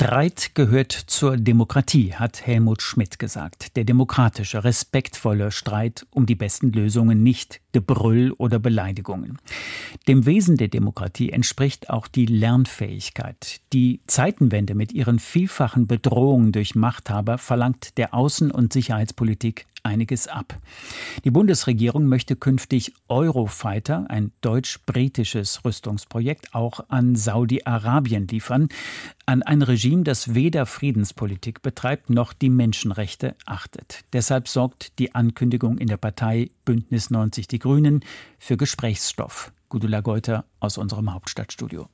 Streit 0.04 0.56
gehört 0.56 0.94
zur 0.94 1.38
Demokratie, 1.38 2.16
hat 2.16 2.48
Helmut 2.48 2.82
Schmidt 2.82 3.20
gesagt. 3.20 3.78
Der 3.78 3.84
demokratische, 3.84 4.64
respektvolle 4.64 5.52
Streit 5.52 6.08
um 6.10 6.26
die 6.26 6.34
besten 6.34 6.72
Lösungen, 6.72 7.22
nicht 7.22 7.62
Gebrüll 7.72 8.32
oder 8.32 8.58
Beleidigungen. 8.58 9.38
Dem 10.08 10.26
Wesen 10.26 10.58
der 10.58 10.70
Demokratie 10.70 11.30
entspricht 11.30 11.92
auch 11.92 12.08
die 12.08 12.26
Lernfähigkeit. 12.26 13.62
Die 13.74 14.02
Zeitenwende 14.08 14.74
mit 14.74 14.92
ihren 14.92 15.20
vielfachen 15.20 15.86
Bedrohungen 15.86 16.52
durch 16.52 16.74
Machthaber 16.74 17.38
verlangt 17.38 18.00
der 18.00 18.16
Außen- 18.16 18.52
und 18.52 18.74
Sicherheitspolitik 18.74 19.68
einiges 19.84 20.28
ab. 20.28 20.58
Die 21.24 21.32
Bundesregierung 21.32 22.06
möchte 22.06 22.36
künftig 22.36 22.94
Eurofighter, 23.08 24.06
ein 24.10 24.32
deutsch-britisches 24.42 25.64
Rüstungsprojekt, 25.66 26.54
auch 26.54 26.82
an 26.90 27.16
Saudi-Arabien 27.16 28.28
liefern, 28.28 28.70
an 29.26 29.44
ein 29.44 29.62
Regime, 29.62 30.04
das 30.04 30.34
weder 30.34 30.66
Friedenspolitik 30.66 31.62
betreibt 31.62 32.10
noch 32.10 32.34
die 32.34 32.50
Menschenrechte 32.50 33.36
achtet. 33.46 34.02
Deshalb 34.14 34.48
sorgt 34.48 35.00
die 35.00 35.16
Ankündigung 35.16 35.78
in 35.78 35.88
der 35.88 35.98
Partei 35.98 36.52
Bündnis 36.66 37.10
90 37.10 37.48
Die 37.48 37.60
Grünen 37.60 38.02
für 38.40 38.58
Gesprächsstoff. 38.58 39.52
Gudula 39.70 40.02
Geuter 40.02 40.46
aus 40.60 40.78
unserem 40.78 41.14
Hauptstadtstudio. 41.14 41.88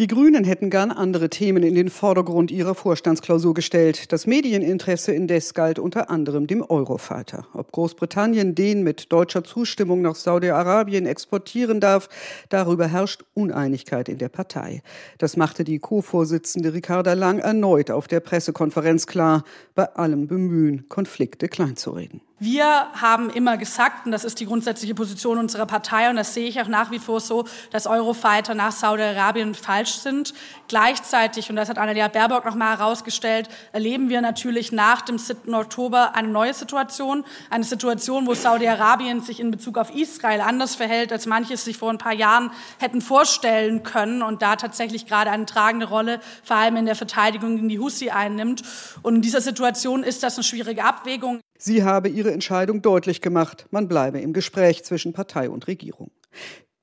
Die 0.00 0.06
Grünen 0.06 0.44
hätten 0.44 0.70
gern 0.70 0.92
andere 0.92 1.28
Themen 1.28 1.62
in 1.62 1.74
den 1.74 1.90
Vordergrund 1.90 2.50
ihrer 2.50 2.74
Vorstandsklausur 2.74 3.52
gestellt. 3.52 4.10
Das 4.12 4.26
Medieninteresse 4.26 5.12
indes 5.12 5.52
galt 5.52 5.78
unter 5.78 6.08
anderem 6.08 6.46
dem 6.46 6.62
Eurofighter. 6.62 7.46
Ob 7.52 7.70
Großbritannien 7.70 8.54
den 8.54 8.82
mit 8.82 9.12
deutscher 9.12 9.44
Zustimmung 9.44 10.00
nach 10.00 10.14
Saudi-Arabien 10.14 11.04
exportieren 11.04 11.80
darf, 11.80 12.08
darüber 12.48 12.86
herrscht 12.86 13.24
Uneinigkeit 13.34 14.08
in 14.08 14.16
der 14.16 14.30
Partei. 14.30 14.80
Das 15.18 15.36
machte 15.36 15.64
die 15.64 15.80
Co-Vorsitzende 15.80 16.72
Ricarda 16.72 17.12
Lang 17.12 17.38
erneut 17.38 17.90
auf 17.90 18.08
der 18.08 18.20
Pressekonferenz 18.20 19.06
klar, 19.06 19.44
bei 19.74 19.84
allem 19.96 20.28
Bemühen, 20.28 20.88
Konflikte 20.88 21.46
kleinzureden. 21.46 22.22
Wir 22.42 22.86
haben 22.98 23.28
immer 23.28 23.58
gesagt, 23.58 24.06
und 24.06 24.12
das 24.12 24.24
ist 24.24 24.40
die 24.40 24.46
grundsätzliche 24.46 24.94
Position 24.94 25.36
unserer 25.36 25.66
Partei, 25.66 26.08
und 26.08 26.16
das 26.16 26.32
sehe 26.32 26.48
ich 26.48 26.58
auch 26.58 26.68
nach 26.68 26.90
wie 26.90 26.98
vor 26.98 27.20
so, 27.20 27.44
dass 27.70 27.86
Eurofighter 27.86 28.54
nach 28.54 28.72
Saudi-Arabien 28.72 29.54
falsch 29.54 29.96
sind. 29.96 30.32
Gleichzeitig, 30.66 31.50
und 31.50 31.56
das 31.56 31.68
hat 31.68 31.76
Annalena 31.76 32.08
Baerbock 32.08 32.46
noch 32.46 32.54
mal 32.54 32.78
herausgestellt, 32.78 33.50
erleben 33.72 34.08
wir 34.08 34.22
natürlich 34.22 34.72
nach 34.72 35.02
dem 35.02 35.18
7. 35.18 35.52
Oktober 35.52 36.14
eine 36.14 36.28
neue 36.28 36.54
Situation. 36.54 37.26
Eine 37.50 37.64
Situation, 37.64 38.26
wo 38.26 38.32
Saudi-Arabien 38.32 39.20
sich 39.20 39.38
in 39.38 39.50
Bezug 39.50 39.76
auf 39.76 39.94
Israel 39.94 40.40
anders 40.40 40.76
verhält, 40.76 41.12
als 41.12 41.26
manche 41.26 41.52
es 41.52 41.66
sich 41.66 41.76
vor 41.76 41.90
ein 41.90 41.98
paar 41.98 42.14
Jahren 42.14 42.52
hätten 42.78 43.02
vorstellen 43.02 43.82
können 43.82 44.22
und 44.22 44.40
da 44.40 44.56
tatsächlich 44.56 45.04
gerade 45.04 45.30
eine 45.30 45.44
tragende 45.44 45.90
Rolle, 45.90 46.20
vor 46.42 46.56
allem 46.56 46.76
in 46.76 46.86
der 46.86 46.96
Verteidigung 46.96 47.56
gegen 47.56 47.68
die 47.68 47.78
Husi 47.78 48.08
einnimmt. 48.08 48.62
Und 49.02 49.16
in 49.16 49.20
dieser 49.20 49.42
Situation 49.42 50.02
ist 50.02 50.22
das 50.22 50.36
eine 50.36 50.44
schwierige 50.44 50.84
Abwägung. 50.84 51.42
Sie 51.62 51.84
habe 51.84 52.08
ihre 52.08 52.32
Entscheidung 52.32 52.80
deutlich 52.80 53.20
gemacht, 53.20 53.66
man 53.70 53.86
bleibe 53.86 54.18
im 54.18 54.32
Gespräch 54.32 54.82
zwischen 54.82 55.12
Partei 55.12 55.50
und 55.50 55.66
Regierung. 55.66 56.10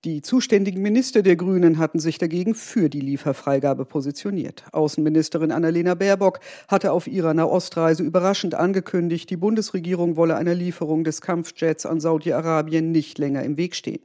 Die 0.05 0.21
zuständigen 0.21 0.83
Minister 0.83 1.23
der 1.23 1.35
Grünen 1.35 1.79
hatten 1.79 1.97
sich 1.97 2.19
dagegen 2.19 2.53
für 2.53 2.87
die 2.87 3.01
Lieferfreigabe 3.01 3.85
positioniert. 3.85 4.65
Außenministerin 4.73 5.51
Annalena 5.51 5.95
Baerbock 5.95 6.41
hatte 6.67 6.91
auf 6.91 7.07
ihrer 7.07 7.33
Nahostreise 7.33 8.03
überraschend 8.03 8.53
angekündigt, 8.53 9.31
die 9.31 9.37
Bundesregierung 9.37 10.15
wolle 10.15 10.35
einer 10.35 10.53
Lieferung 10.53 11.03
des 11.03 11.21
Kampfjets 11.21 11.87
an 11.87 11.99
Saudi-Arabien 11.99 12.91
nicht 12.91 13.17
länger 13.17 13.41
im 13.41 13.57
Weg 13.57 13.75
stehen. 13.75 14.03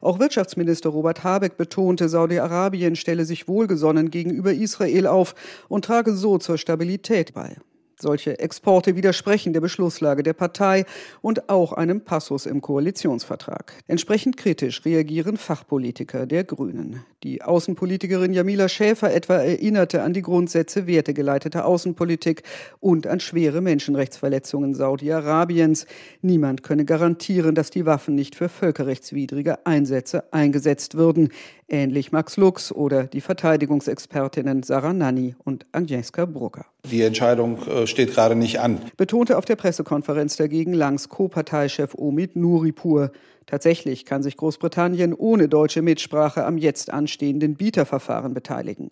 Auch 0.00 0.18
Wirtschaftsminister 0.18 0.88
Robert 0.88 1.22
Habeck 1.22 1.56
betonte, 1.56 2.08
Saudi-Arabien 2.08 2.96
stelle 2.96 3.24
sich 3.24 3.46
wohlgesonnen 3.46 4.10
gegenüber 4.10 4.52
Israel 4.52 5.06
auf 5.06 5.36
und 5.68 5.84
trage 5.84 6.12
so 6.16 6.38
zur 6.38 6.58
Stabilität 6.58 7.34
bei. 7.34 7.56
Solche 8.00 8.38
Exporte 8.38 8.94
widersprechen 8.94 9.52
der 9.52 9.60
Beschlusslage 9.60 10.22
der 10.22 10.32
Partei 10.32 10.84
und 11.20 11.48
auch 11.48 11.72
einem 11.72 12.02
Passus 12.02 12.46
im 12.46 12.60
Koalitionsvertrag. 12.60 13.72
Entsprechend 13.88 14.36
kritisch 14.36 14.84
reagieren 14.84 15.36
Fachpolitiker 15.36 16.24
der 16.24 16.44
Grünen. 16.44 17.04
Die 17.24 17.42
Außenpolitikerin 17.42 18.32
Jamila 18.32 18.68
Schäfer 18.68 19.12
etwa 19.12 19.38
erinnerte 19.38 20.02
an 20.02 20.12
die 20.12 20.22
Grundsätze 20.22 20.86
wertegeleiteter 20.86 21.66
Außenpolitik 21.66 22.44
und 22.78 23.08
an 23.08 23.18
schwere 23.18 23.60
Menschenrechtsverletzungen 23.60 24.74
Saudi-Arabiens. 24.74 25.86
Niemand 26.22 26.62
könne 26.62 26.84
garantieren, 26.84 27.56
dass 27.56 27.70
die 27.70 27.84
Waffen 27.84 28.14
nicht 28.14 28.36
für 28.36 28.48
völkerrechtswidrige 28.48 29.66
Einsätze 29.66 30.32
eingesetzt 30.32 30.94
würden. 30.94 31.30
Ähnlich 31.68 32.12
Max 32.12 32.36
Lux 32.36 32.70
oder 32.70 33.04
die 33.04 33.20
Verteidigungsexpertinnen 33.20 34.62
Sarah 34.62 34.92
Nanni 34.92 35.34
und 35.42 35.66
Agnieszka 35.72 36.24
Brugger. 36.24 36.66
Die 36.84 37.02
Entscheidung 37.02 37.66
äh, 37.66 37.86
steht 37.86 38.14
gerade 38.14 38.34
nicht 38.34 38.60
an. 38.60 38.80
Betonte 38.96 39.36
auf 39.36 39.44
der 39.44 39.56
Pressekonferenz 39.56 40.36
dagegen 40.36 40.72
Langs 40.72 41.08
Co-Parteichef 41.08 41.94
Omid 41.94 42.36
Nuripur. 42.36 43.10
Tatsächlich 43.46 44.04
kann 44.04 44.22
sich 44.22 44.36
Großbritannien 44.36 45.12
ohne 45.12 45.48
deutsche 45.48 45.82
Mitsprache 45.82 46.44
am 46.44 46.56
jetzt 46.56 46.92
anstehenden 46.92 47.56
Bieterverfahren 47.56 48.32
beteiligen. 48.32 48.90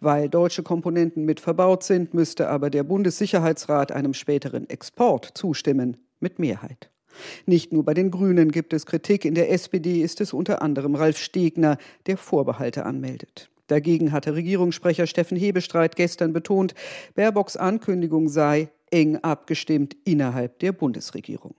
Weil 0.00 0.28
deutsche 0.28 0.62
Komponenten 0.62 1.24
mit 1.24 1.40
verbaut 1.40 1.84
sind, 1.84 2.12
müsste 2.12 2.48
aber 2.48 2.70
der 2.70 2.82
Bundessicherheitsrat 2.82 3.92
einem 3.92 4.14
späteren 4.14 4.68
Export 4.68 5.30
zustimmen, 5.34 5.98
mit 6.20 6.38
Mehrheit. 6.38 6.90
Nicht 7.46 7.72
nur 7.72 7.84
bei 7.84 7.94
den 7.94 8.10
Grünen 8.10 8.50
gibt 8.50 8.72
es 8.72 8.86
Kritik, 8.86 9.24
in 9.24 9.34
der 9.34 9.50
SPD 9.52 10.02
ist 10.02 10.20
es 10.20 10.32
unter 10.32 10.62
anderem 10.62 10.94
Ralf 10.94 11.18
Stegner, 11.18 11.78
der 12.06 12.16
Vorbehalte 12.16 12.84
anmeldet. 12.84 13.50
Dagegen 13.68 14.12
hatte 14.12 14.34
Regierungssprecher 14.34 15.06
Steffen 15.06 15.36
Hebestreit 15.36 15.94
gestern 15.94 16.32
betont, 16.32 16.74
Baerbocks 17.14 17.56
Ankündigung 17.56 18.28
sei 18.28 18.70
eng 18.90 19.16
abgestimmt 19.18 19.96
innerhalb 20.04 20.58
der 20.58 20.72
Bundesregierung. 20.72 21.54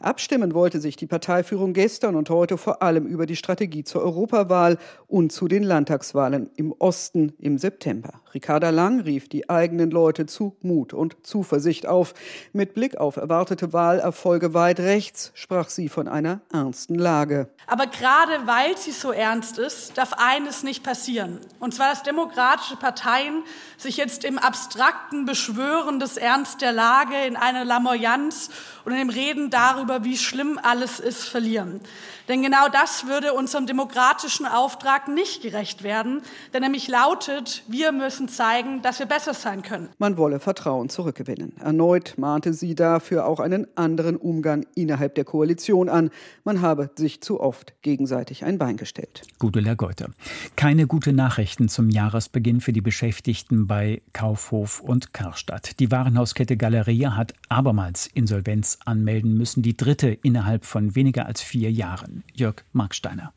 Abstimmen 0.00 0.54
wollte 0.54 0.80
sich 0.80 0.96
die 0.96 1.06
Parteiführung 1.06 1.72
gestern 1.72 2.16
und 2.16 2.30
heute 2.30 2.58
vor 2.58 2.82
allem 2.82 3.06
über 3.06 3.26
die 3.26 3.36
Strategie 3.36 3.84
zur 3.84 4.02
Europawahl 4.02 4.78
und 5.06 5.32
zu 5.32 5.48
den 5.48 5.62
Landtagswahlen 5.62 6.50
im 6.56 6.72
Osten 6.78 7.34
im 7.38 7.58
September. 7.58 8.20
Ricarda 8.34 8.70
Lang 8.70 9.00
rief 9.00 9.28
die 9.28 9.48
eigenen 9.48 9.90
Leute 9.90 10.26
zu 10.26 10.56
Mut 10.62 10.92
und 10.92 11.16
Zuversicht 11.24 11.86
auf. 11.86 12.14
Mit 12.52 12.74
Blick 12.74 12.96
auf 12.96 13.16
erwartete 13.16 13.72
Wahlerfolge 13.72 14.54
weit 14.54 14.80
rechts 14.80 15.30
sprach 15.34 15.68
sie 15.68 15.88
von 15.88 16.08
einer 16.08 16.40
ernsten 16.52 16.96
Lage. 16.96 17.48
Aber 17.66 17.86
gerade 17.86 18.46
weil 18.46 18.76
sie 18.76 18.90
so 18.90 19.12
ernst 19.12 19.58
ist, 19.58 19.96
darf 19.96 20.12
eines 20.14 20.62
nicht 20.62 20.82
passieren. 20.82 21.38
Und 21.60 21.74
zwar, 21.74 21.90
dass 21.90 22.02
demokratische 22.02 22.76
Parteien 22.76 23.42
sich 23.76 23.96
jetzt 23.96 24.24
im 24.24 24.38
abstrakten 24.38 25.24
Beschwören 25.24 26.00
des 26.00 26.16
Ernst 26.16 26.60
der 26.60 26.72
Lage 26.72 27.16
in 27.26 27.36
eine 27.36 27.64
Lamoyanz 27.64 28.50
und 28.84 28.92
in 28.92 28.98
dem 28.98 29.10
Reden 29.10 29.50
darüber, 29.50 30.04
wie 30.04 30.16
schlimm 30.18 30.58
alles 30.62 31.00
ist, 31.00 31.24
verlieren. 31.24 31.80
Denn 32.28 32.42
genau 32.42 32.68
das 32.72 33.06
würde 33.06 33.34
unserem 33.34 33.66
demokratischen 33.66 34.46
Auftrag 34.46 35.08
nicht 35.08 35.42
gerecht 35.42 35.82
werden, 35.82 36.22
der 36.54 36.60
nämlich 36.60 36.88
lautet, 36.88 37.62
wir 37.68 37.92
müssen 37.92 38.28
zeigen, 38.28 38.80
dass 38.80 38.98
wir 38.98 39.06
besser 39.06 39.34
sein 39.34 39.60
können. 39.60 39.90
Man 39.98 40.16
wolle 40.16 40.40
Vertrauen 40.40 40.88
zurückgewinnen. 40.88 41.52
Erneut 41.60 42.14
mahnte 42.16 42.54
sie 42.54 42.74
dafür 42.74 43.26
auch 43.26 43.40
einen 43.40 43.66
anderen 43.76 44.16
Umgang 44.16 44.64
innerhalb 44.74 45.14
der 45.16 45.24
Koalition 45.24 45.90
an. 45.90 46.10
Man 46.44 46.62
habe 46.62 46.90
sich 46.96 47.20
zu 47.20 47.40
oft 47.40 47.74
gegenseitig 47.82 48.44
ein 48.44 48.56
Bein 48.56 48.78
gestellt. 48.78 49.22
Gudula 49.38 49.74
Geuter. 49.74 50.08
Keine 50.56 50.86
gute 50.86 51.12
Nachrichten 51.12 51.68
zum 51.68 51.90
Jahresbeginn 51.90 52.62
für 52.62 52.72
die 52.72 52.80
Beschäftigten 52.80 53.66
bei 53.66 54.00
Kaufhof 54.14 54.80
und 54.80 55.12
Karstadt. 55.12 55.78
Die 55.78 55.90
Warenhauskette 55.90 56.56
Galeria 56.56 57.16
hat 57.16 57.34
abermals 57.50 58.06
Insolvenz 58.06 58.78
anmelden 58.86 59.36
müssen, 59.36 59.62
die 59.62 59.76
dritte 59.76 60.08
innerhalb 60.08 60.64
von 60.64 60.94
weniger 60.94 61.26
als 61.26 61.42
vier 61.42 61.70
Jahren. 61.70 62.13
Jörg 62.34 62.64
Marksteiner. 62.72 63.32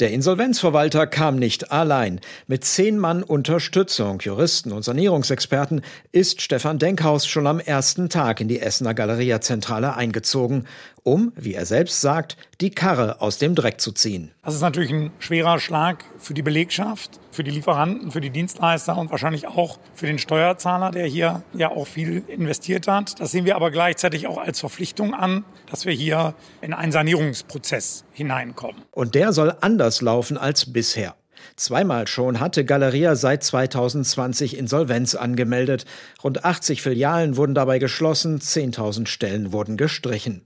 Der 0.00 0.10
Insolvenzverwalter 0.10 1.06
kam 1.06 1.36
nicht 1.36 1.70
allein. 1.70 2.20
Mit 2.48 2.64
zehn 2.64 2.98
Mann 2.98 3.22
Unterstützung, 3.22 4.18
Juristen 4.18 4.72
und 4.72 4.82
Sanierungsexperten, 4.82 5.82
ist 6.10 6.42
Stefan 6.42 6.80
Denkhaus 6.80 7.28
schon 7.28 7.46
am 7.46 7.60
ersten 7.60 8.08
Tag 8.08 8.40
in 8.40 8.48
die 8.48 8.58
Essener 8.58 8.92
Galeria-Zentrale 8.92 9.94
eingezogen, 9.94 10.66
um, 11.04 11.32
wie 11.36 11.54
er 11.54 11.66
selbst 11.66 12.00
sagt, 12.00 12.36
die 12.60 12.70
Karre 12.70 13.20
aus 13.20 13.38
dem 13.38 13.54
Dreck 13.54 13.80
zu 13.80 13.92
ziehen. 13.92 14.32
Das 14.42 14.54
ist 14.54 14.62
natürlich 14.62 14.90
ein 14.90 15.12
schwerer 15.20 15.60
Schlag 15.60 16.04
für 16.18 16.34
die 16.34 16.42
Belegschaft, 16.42 17.20
für 17.30 17.44
die 17.44 17.50
Lieferanten, 17.50 18.10
für 18.10 18.20
die 18.20 18.30
Dienstleister 18.30 18.96
und 18.96 19.10
wahrscheinlich 19.10 19.46
auch 19.46 19.78
für 19.94 20.06
den 20.06 20.18
Steuerzahler, 20.18 20.90
der 20.90 21.06
hier 21.06 21.42
ja 21.52 21.70
auch 21.70 21.86
viel 21.86 22.24
investiert 22.26 22.88
hat. 22.88 23.20
Das 23.20 23.30
sehen 23.30 23.44
wir 23.44 23.54
aber 23.54 23.70
gleichzeitig 23.70 24.26
auch 24.26 24.38
als 24.38 24.60
Verpflichtung 24.60 25.14
an, 25.14 25.44
dass 25.70 25.84
wir 25.84 25.92
hier 25.92 26.34
in 26.60 26.72
einen 26.72 26.90
Sanierungsprozess 26.90 28.04
hineinkommen. 28.12 28.82
Und 28.90 29.14
der 29.14 29.32
soll 29.32 29.54
anders 29.60 30.00
laufen 30.00 30.38
als 30.38 30.72
bisher. 30.72 31.14
Zweimal 31.56 32.06
schon 32.08 32.40
hatte 32.40 32.64
Galeria 32.64 33.14
seit 33.16 33.44
2020 33.44 34.56
Insolvenz 34.56 35.14
angemeldet. 35.14 35.84
Rund 36.22 36.44
80 36.44 36.80
Filialen 36.80 37.36
wurden 37.36 37.54
dabei 37.54 37.78
geschlossen, 37.78 38.40
10.000 38.40 39.06
Stellen 39.06 39.52
wurden 39.52 39.76
gestrichen. 39.76 40.42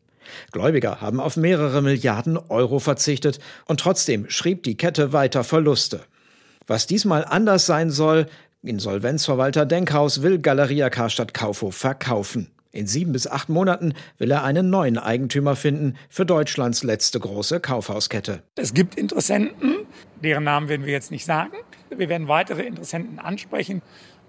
Gläubiger 0.52 1.00
haben 1.00 1.20
auf 1.20 1.36
mehrere 1.36 1.82
Milliarden 1.82 2.36
Euro 2.36 2.78
verzichtet 2.78 3.38
und 3.66 3.80
trotzdem 3.80 4.28
schrieb 4.30 4.62
die 4.62 4.76
Kette 4.76 5.12
weiter 5.12 5.44
Verluste. 5.44 6.00
Was 6.66 6.86
diesmal 6.86 7.24
anders 7.24 7.66
sein 7.66 7.90
soll, 7.90 8.26
Insolvenzverwalter 8.62 9.66
Denkhaus 9.66 10.22
will 10.22 10.38
Galeria 10.38 10.90
Karstadt 10.90 11.32
Kaufhof 11.32 11.76
verkaufen. 11.76 12.50
In 12.70 12.86
sieben 12.86 13.12
bis 13.12 13.26
acht 13.26 13.48
Monaten 13.48 13.94
will 14.18 14.30
er 14.30 14.44
einen 14.44 14.68
neuen 14.68 14.98
Eigentümer 14.98 15.56
finden 15.56 15.96
für 16.10 16.26
Deutschlands 16.26 16.82
letzte 16.82 17.18
große 17.18 17.60
Kaufhauskette. 17.60 18.42
Es 18.56 18.74
gibt 18.74 18.96
Interessenten, 18.96 19.86
deren 20.22 20.44
Namen 20.44 20.68
werden 20.68 20.84
wir 20.84 20.92
jetzt 20.92 21.10
nicht 21.10 21.24
sagen. 21.24 21.54
Wir 21.88 22.10
werden 22.10 22.28
weitere 22.28 22.62
Interessenten 22.62 23.18
ansprechen. 23.18 23.80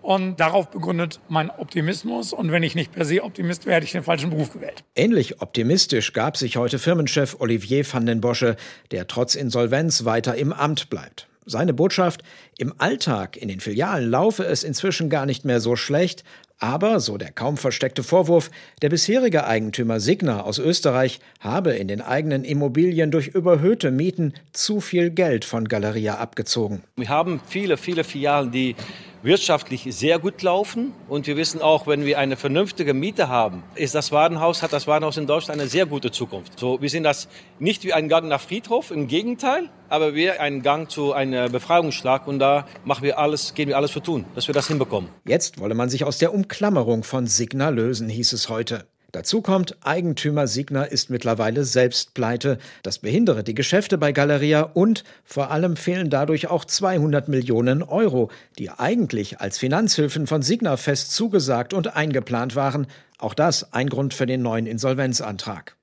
Und 0.01 0.39
darauf 0.39 0.69
begründet 0.69 1.19
mein 1.29 1.49
Optimismus. 1.49 2.33
Und 2.33 2.51
wenn 2.51 2.63
ich 2.63 2.75
nicht 2.75 2.91
per 2.91 3.05
se 3.05 3.23
Optimist 3.23 3.65
wäre, 3.65 3.77
hätte 3.77 3.85
ich 3.85 3.91
den 3.91 4.03
falschen 4.03 4.29
Beruf 4.29 4.53
gewählt. 4.53 4.83
Ähnlich 4.95 5.41
optimistisch 5.41 6.13
gab 6.13 6.37
sich 6.37 6.57
heute 6.57 6.79
Firmenchef 6.79 7.37
Olivier 7.39 7.85
van 7.91 8.05
den 8.05 8.21
Bosche, 8.21 8.55
der 8.91 9.07
trotz 9.07 9.35
Insolvenz 9.35 10.05
weiter 10.05 10.35
im 10.35 10.53
Amt 10.53 10.89
bleibt. 10.89 11.27
Seine 11.45 11.73
Botschaft, 11.73 12.21
im 12.57 12.73
Alltag 12.77 13.35
in 13.35 13.47
den 13.47 13.59
Filialen 13.59 14.09
laufe 14.09 14.43
es 14.43 14.63
inzwischen 14.63 15.09
gar 15.09 15.25
nicht 15.25 15.45
mehr 15.45 15.59
so 15.59 15.75
schlecht, 15.75 16.23
aber, 16.59 16.99
so 16.99 17.17
der 17.17 17.31
kaum 17.31 17.55
versteckte 17.55 18.03
Vorwurf, 18.03 18.51
der 18.81 18.89
bisherige 18.89 19.47
Eigentümer 19.47 20.01
Signa 20.01 20.41
aus 20.41 20.59
Österreich 20.59 21.21
habe 21.39 21.71
in 21.71 21.87
den 21.87 22.01
eigenen 22.01 22.43
Immobilien 22.43 23.11
durch 23.11 23.29
überhöhte 23.29 23.91
Mieten 23.91 24.33
zu 24.51 24.81
viel 24.81 25.09
Geld 25.09 25.45
von 25.45 25.67
Galeria 25.69 26.17
abgezogen. 26.17 26.83
Wir 26.97 27.07
haben 27.07 27.39
viele, 27.47 27.77
viele 27.77 28.03
Filialen, 28.03 28.51
die 28.51 28.75
wirtschaftlich 29.21 29.87
sehr 29.89 30.19
gut 30.19 30.41
laufen. 30.41 30.93
Und 31.07 31.27
wir 31.27 31.37
wissen 31.37 31.61
auch, 31.61 31.87
wenn 31.87 32.05
wir 32.05 32.19
eine 32.19 32.37
vernünftige 32.37 32.93
Miete 32.93 33.29
haben, 33.29 33.63
ist 33.75 33.95
das 33.95 34.11
Warenhaus, 34.11 34.61
hat 34.63 34.73
das 34.73 34.87
Warenhaus 34.87 35.17
in 35.17 35.27
Deutschland 35.27 35.59
eine 35.59 35.69
sehr 35.69 35.85
gute 35.85 36.11
Zukunft. 36.11 36.59
So, 36.59 36.81
wir 36.81 36.89
sehen 36.89 37.03
das 37.03 37.27
nicht 37.59 37.83
wie 37.83 37.93
ein 37.93 38.09
Gang 38.09 38.27
nach 38.27 38.41
Friedhof, 38.41 38.91
im 38.91 39.07
Gegenteil, 39.07 39.69
aber 39.89 40.15
wie 40.15 40.29
ein 40.29 40.61
Gang 40.61 40.89
zu 40.89 41.13
einem 41.13 41.51
Befreiungsschlag. 41.51 42.27
Und 42.27 42.39
da 42.39 42.65
machen 42.85 43.03
wir 43.03 43.19
alles, 43.19 43.53
gehen 43.53 43.67
wir 43.67 43.77
alles 43.77 43.91
für 43.91 44.01
tun, 44.01 44.25
dass 44.35 44.47
wir 44.47 44.53
das 44.53 44.67
hinbekommen. 44.67 45.09
Jetzt 45.25 45.59
wolle 45.59 45.75
man 45.75 45.89
sich 45.89 46.03
aus 46.03 46.17
der 46.17 46.33
Umklammerung 46.33 47.03
von 47.03 47.27
Signa 47.27 47.69
lösen, 47.69 48.09
hieß 48.09 48.33
es 48.33 48.49
heute. 48.49 48.87
Dazu 49.11 49.41
kommt, 49.41 49.75
Eigentümer 49.81 50.45
Signer 50.45 50.91
ist 50.91 51.09
mittlerweile 51.09 51.63
selbst 51.63 52.13
pleite. 52.13 52.59
Das 52.83 52.99
behindere 52.99 53.43
die 53.43 53.55
Geschäfte 53.55 53.97
bei 53.97 54.11
Galeria 54.11 54.61
und 54.61 55.03
vor 55.23 55.49
allem 55.49 55.77
fehlen 55.77 56.11
dadurch 56.11 56.47
auch 56.47 56.63
200 56.63 57.27
Millionen 57.27 57.81
Euro, 57.81 58.29
die 58.59 58.69
eigentlich 58.69 59.41
als 59.41 59.57
Finanzhilfen 59.57 60.27
von 60.27 60.43
Signer 60.43 60.77
fest 60.77 61.11
zugesagt 61.13 61.73
und 61.73 61.95
eingeplant 61.95 62.55
waren. 62.55 62.85
Auch 63.17 63.33
das 63.33 63.73
ein 63.73 63.89
Grund 63.89 64.13
für 64.13 64.27
den 64.27 64.43
neuen 64.43 64.67
Insolvenzantrag. 64.67 65.78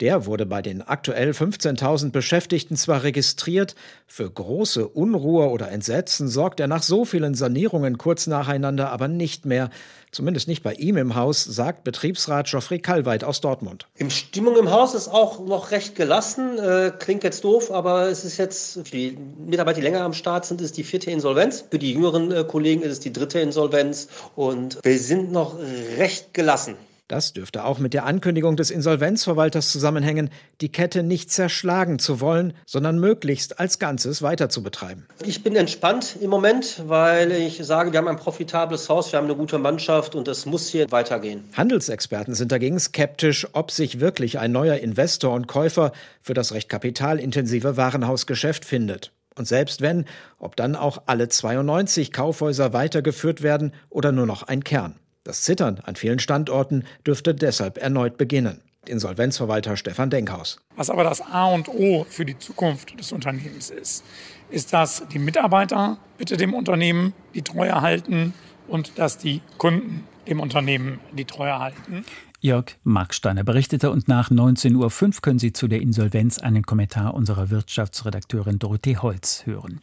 Der 0.00 0.26
wurde 0.26 0.46
bei 0.46 0.62
den 0.62 0.82
aktuell 0.82 1.30
15.000 1.30 2.10
Beschäftigten 2.10 2.76
zwar 2.76 3.02
registriert, 3.02 3.74
für 4.06 4.30
große 4.30 4.86
Unruhe 4.86 5.48
oder 5.48 5.70
Entsetzen 5.70 6.28
sorgt 6.28 6.60
er 6.60 6.66
nach 6.66 6.82
so 6.82 7.04
vielen 7.04 7.34
Sanierungen 7.34 7.98
kurz 7.98 8.26
nacheinander 8.26 8.90
aber 8.90 9.08
nicht 9.08 9.46
mehr. 9.46 9.70
Zumindest 10.14 10.46
nicht 10.46 10.62
bei 10.62 10.74
ihm 10.74 10.96
im 10.96 11.16
Haus, 11.16 11.42
sagt 11.42 11.82
Betriebsrat 11.82 12.48
Geoffrey 12.48 12.78
Kallweit 12.78 13.24
aus 13.24 13.40
Dortmund. 13.40 13.88
Die 13.98 14.08
Stimmung 14.10 14.56
im 14.56 14.70
Haus 14.70 14.94
ist 14.94 15.08
auch 15.08 15.44
noch 15.44 15.72
recht 15.72 15.96
gelassen. 15.96 16.56
Äh, 16.56 16.92
klingt 16.96 17.24
jetzt 17.24 17.42
doof, 17.42 17.72
aber 17.72 18.08
es 18.08 18.24
ist 18.24 18.36
jetzt 18.36 18.74
für 18.74 18.90
die 18.92 19.18
Mitarbeiter, 19.44 19.80
die 19.80 19.82
länger 19.82 20.02
am 20.02 20.12
Start 20.12 20.46
sind, 20.46 20.60
ist 20.60 20.76
die 20.76 20.84
vierte 20.84 21.10
Insolvenz. 21.10 21.64
Für 21.68 21.80
die 21.80 21.92
jüngeren 21.92 22.30
äh, 22.30 22.44
Kollegen 22.44 22.82
ist 22.82 22.92
es 22.92 23.00
die 23.00 23.12
dritte 23.12 23.40
Insolvenz. 23.40 24.06
Und 24.36 24.78
wir 24.84 24.98
sind 25.00 25.32
noch 25.32 25.58
recht 25.98 26.32
gelassen. 26.32 26.76
Das 27.06 27.34
dürfte 27.34 27.66
auch 27.66 27.78
mit 27.78 27.92
der 27.92 28.06
Ankündigung 28.06 28.56
des 28.56 28.70
Insolvenzverwalters 28.70 29.70
zusammenhängen, 29.70 30.30
die 30.62 30.72
Kette 30.72 31.02
nicht 31.02 31.30
zerschlagen 31.30 31.98
zu 31.98 32.18
wollen, 32.22 32.54
sondern 32.64 32.98
möglichst 32.98 33.60
als 33.60 33.78
Ganzes 33.78 34.22
weiter 34.22 34.48
zu 34.48 34.62
betreiben. 34.62 35.06
Ich 35.22 35.42
bin 35.42 35.54
entspannt 35.54 36.16
im 36.22 36.30
Moment, 36.30 36.82
weil 36.86 37.30
ich 37.32 37.58
sage, 37.62 37.92
wir 37.92 37.98
haben 37.98 38.08
ein 38.08 38.16
profitables 38.16 38.88
Haus, 38.88 39.12
wir 39.12 39.18
haben 39.18 39.26
eine 39.26 39.36
gute 39.36 39.58
Mannschaft 39.58 40.14
und 40.14 40.28
es 40.28 40.46
muss 40.46 40.68
hier 40.68 40.90
weitergehen. 40.92 41.44
Handelsexperten 41.52 42.34
sind 42.34 42.50
dagegen 42.50 42.80
skeptisch, 42.80 43.48
ob 43.52 43.70
sich 43.70 44.00
wirklich 44.00 44.38
ein 44.38 44.52
neuer 44.52 44.76
Investor 44.76 45.34
und 45.34 45.46
Käufer 45.46 45.92
für 46.22 46.32
das 46.32 46.52
recht 46.52 46.70
kapitalintensive 46.70 47.76
Warenhausgeschäft 47.76 48.64
findet. 48.64 49.12
Und 49.36 49.46
selbst 49.46 49.82
wenn, 49.82 50.06
ob 50.38 50.56
dann 50.56 50.74
auch 50.74 51.02
alle 51.04 51.28
92 51.28 52.12
Kaufhäuser 52.12 52.72
weitergeführt 52.72 53.42
werden 53.42 53.74
oder 53.90 54.10
nur 54.10 54.26
noch 54.26 54.44
ein 54.44 54.64
Kern. 54.64 54.94
Das 55.24 55.40
Zittern 55.40 55.80
an 55.82 55.96
vielen 55.96 56.18
Standorten 56.18 56.84
dürfte 57.06 57.34
deshalb 57.34 57.78
erneut 57.78 58.18
beginnen. 58.18 58.60
Insolvenzverwalter 58.86 59.78
Stefan 59.78 60.10
Denkhaus. 60.10 60.60
Was 60.76 60.90
aber 60.90 61.02
das 61.02 61.22
A 61.22 61.46
und 61.46 61.68
O 61.68 62.04
für 62.06 62.26
die 62.26 62.38
Zukunft 62.38 63.00
des 63.00 63.10
Unternehmens 63.10 63.70
ist, 63.70 64.04
ist, 64.50 64.74
dass 64.74 65.02
die 65.08 65.18
Mitarbeiter 65.18 65.96
bitte 66.18 66.36
dem 66.36 66.52
Unternehmen 66.52 67.14
die 67.34 67.40
Treue 67.40 67.80
halten 67.80 68.34
und 68.68 68.98
dass 68.98 69.16
die 69.16 69.40
Kunden 69.56 70.06
dem 70.28 70.40
Unternehmen 70.40 71.00
die 71.12 71.24
Treue 71.24 71.58
halten. 71.58 72.04
Jörg 72.40 72.76
Marksteiner 72.82 73.44
berichtete 73.44 73.90
und 73.90 74.06
nach 74.06 74.30
19.05 74.30 74.76
Uhr 74.76 75.22
können 75.22 75.38
Sie 75.38 75.54
zu 75.54 75.68
der 75.68 75.80
Insolvenz 75.80 76.38
einen 76.38 76.64
Kommentar 76.64 77.14
unserer 77.14 77.48
Wirtschaftsredakteurin 77.48 78.58
Dorothee 78.58 78.98
Holz 78.98 79.46
hören. 79.46 79.80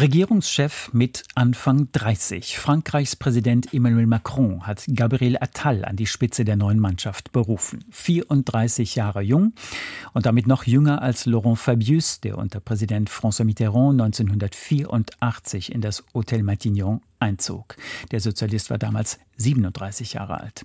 Regierungschef 0.00 0.92
mit 0.92 1.24
Anfang 1.34 1.88
30. 1.90 2.56
Frankreichs 2.56 3.16
Präsident 3.16 3.74
Emmanuel 3.74 4.06
Macron 4.06 4.64
hat 4.64 4.84
Gabriel 4.94 5.38
Attal 5.40 5.84
an 5.84 5.96
die 5.96 6.06
Spitze 6.06 6.44
der 6.44 6.54
neuen 6.54 6.78
Mannschaft 6.78 7.32
berufen. 7.32 7.84
34 7.90 8.94
Jahre 8.94 9.22
jung 9.22 9.54
und 10.12 10.26
damit 10.26 10.46
noch 10.46 10.64
jünger 10.64 11.02
als 11.02 11.26
Laurent 11.26 11.58
Fabius, 11.58 12.20
der 12.20 12.38
unter 12.38 12.60
Präsident 12.60 13.10
François 13.10 13.44
Mitterrand 13.44 14.00
1984 14.00 15.72
in 15.72 15.80
das 15.80 16.04
Hotel 16.14 16.44
Matignon 16.44 17.00
einzog. 17.20 17.76
Der 18.10 18.20
Sozialist 18.20 18.70
war 18.70 18.78
damals 18.78 19.18
37 19.36 20.14
Jahre 20.14 20.40
alt. 20.40 20.64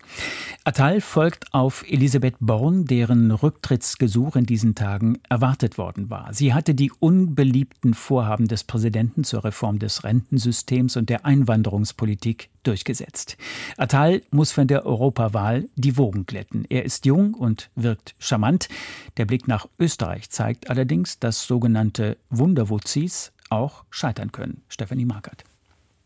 Attal 0.63 0.99
folgt 1.01 1.53
auf 1.53 1.83
Elisabeth 1.87 2.35
Born, 2.39 2.85
deren 2.85 3.31
Rücktrittsgesuch 3.31 4.35
in 4.35 4.45
diesen 4.45 4.75
Tagen 4.75 5.19
erwartet 5.29 5.77
worden 5.77 6.09
war. 6.09 6.33
Sie 6.33 6.53
hatte 6.53 6.73
die 6.73 6.91
unbeliebten 6.91 7.93
Vorhaben 7.93 8.47
des 8.47 8.63
Präsidenten 8.63 9.23
zur 9.23 9.43
Reform 9.43 9.79
des 9.79 10.03
Rentensystems 10.03 10.97
und 10.97 11.09
der 11.09 11.25
Einwanderungspolitik 11.25 12.49
durchgesetzt. 12.63 13.37
Attal 13.77 14.21
muss 14.31 14.51
von 14.51 14.67
der 14.67 14.85
Europawahl 14.85 15.69
die 15.75 15.97
Wogen 15.97 16.25
glätten. 16.25 16.65
Er 16.69 16.85
ist 16.85 17.05
jung 17.05 17.33
und 17.33 17.69
wirkt 17.75 18.15
charmant. 18.19 18.69
Der 19.17 19.25
Blick 19.25 19.47
nach 19.47 19.67
Österreich 19.79 20.29
zeigt 20.29 20.69
allerdings, 20.69 21.19
dass 21.19 21.45
sogenannte 21.45 22.17
Wunderwuzis 22.29 23.33
auch 23.49 23.83
scheitern 23.89 24.31
können. 24.31 24.63
Stephanie 24.67 25.05
Markert. 25.05 25.43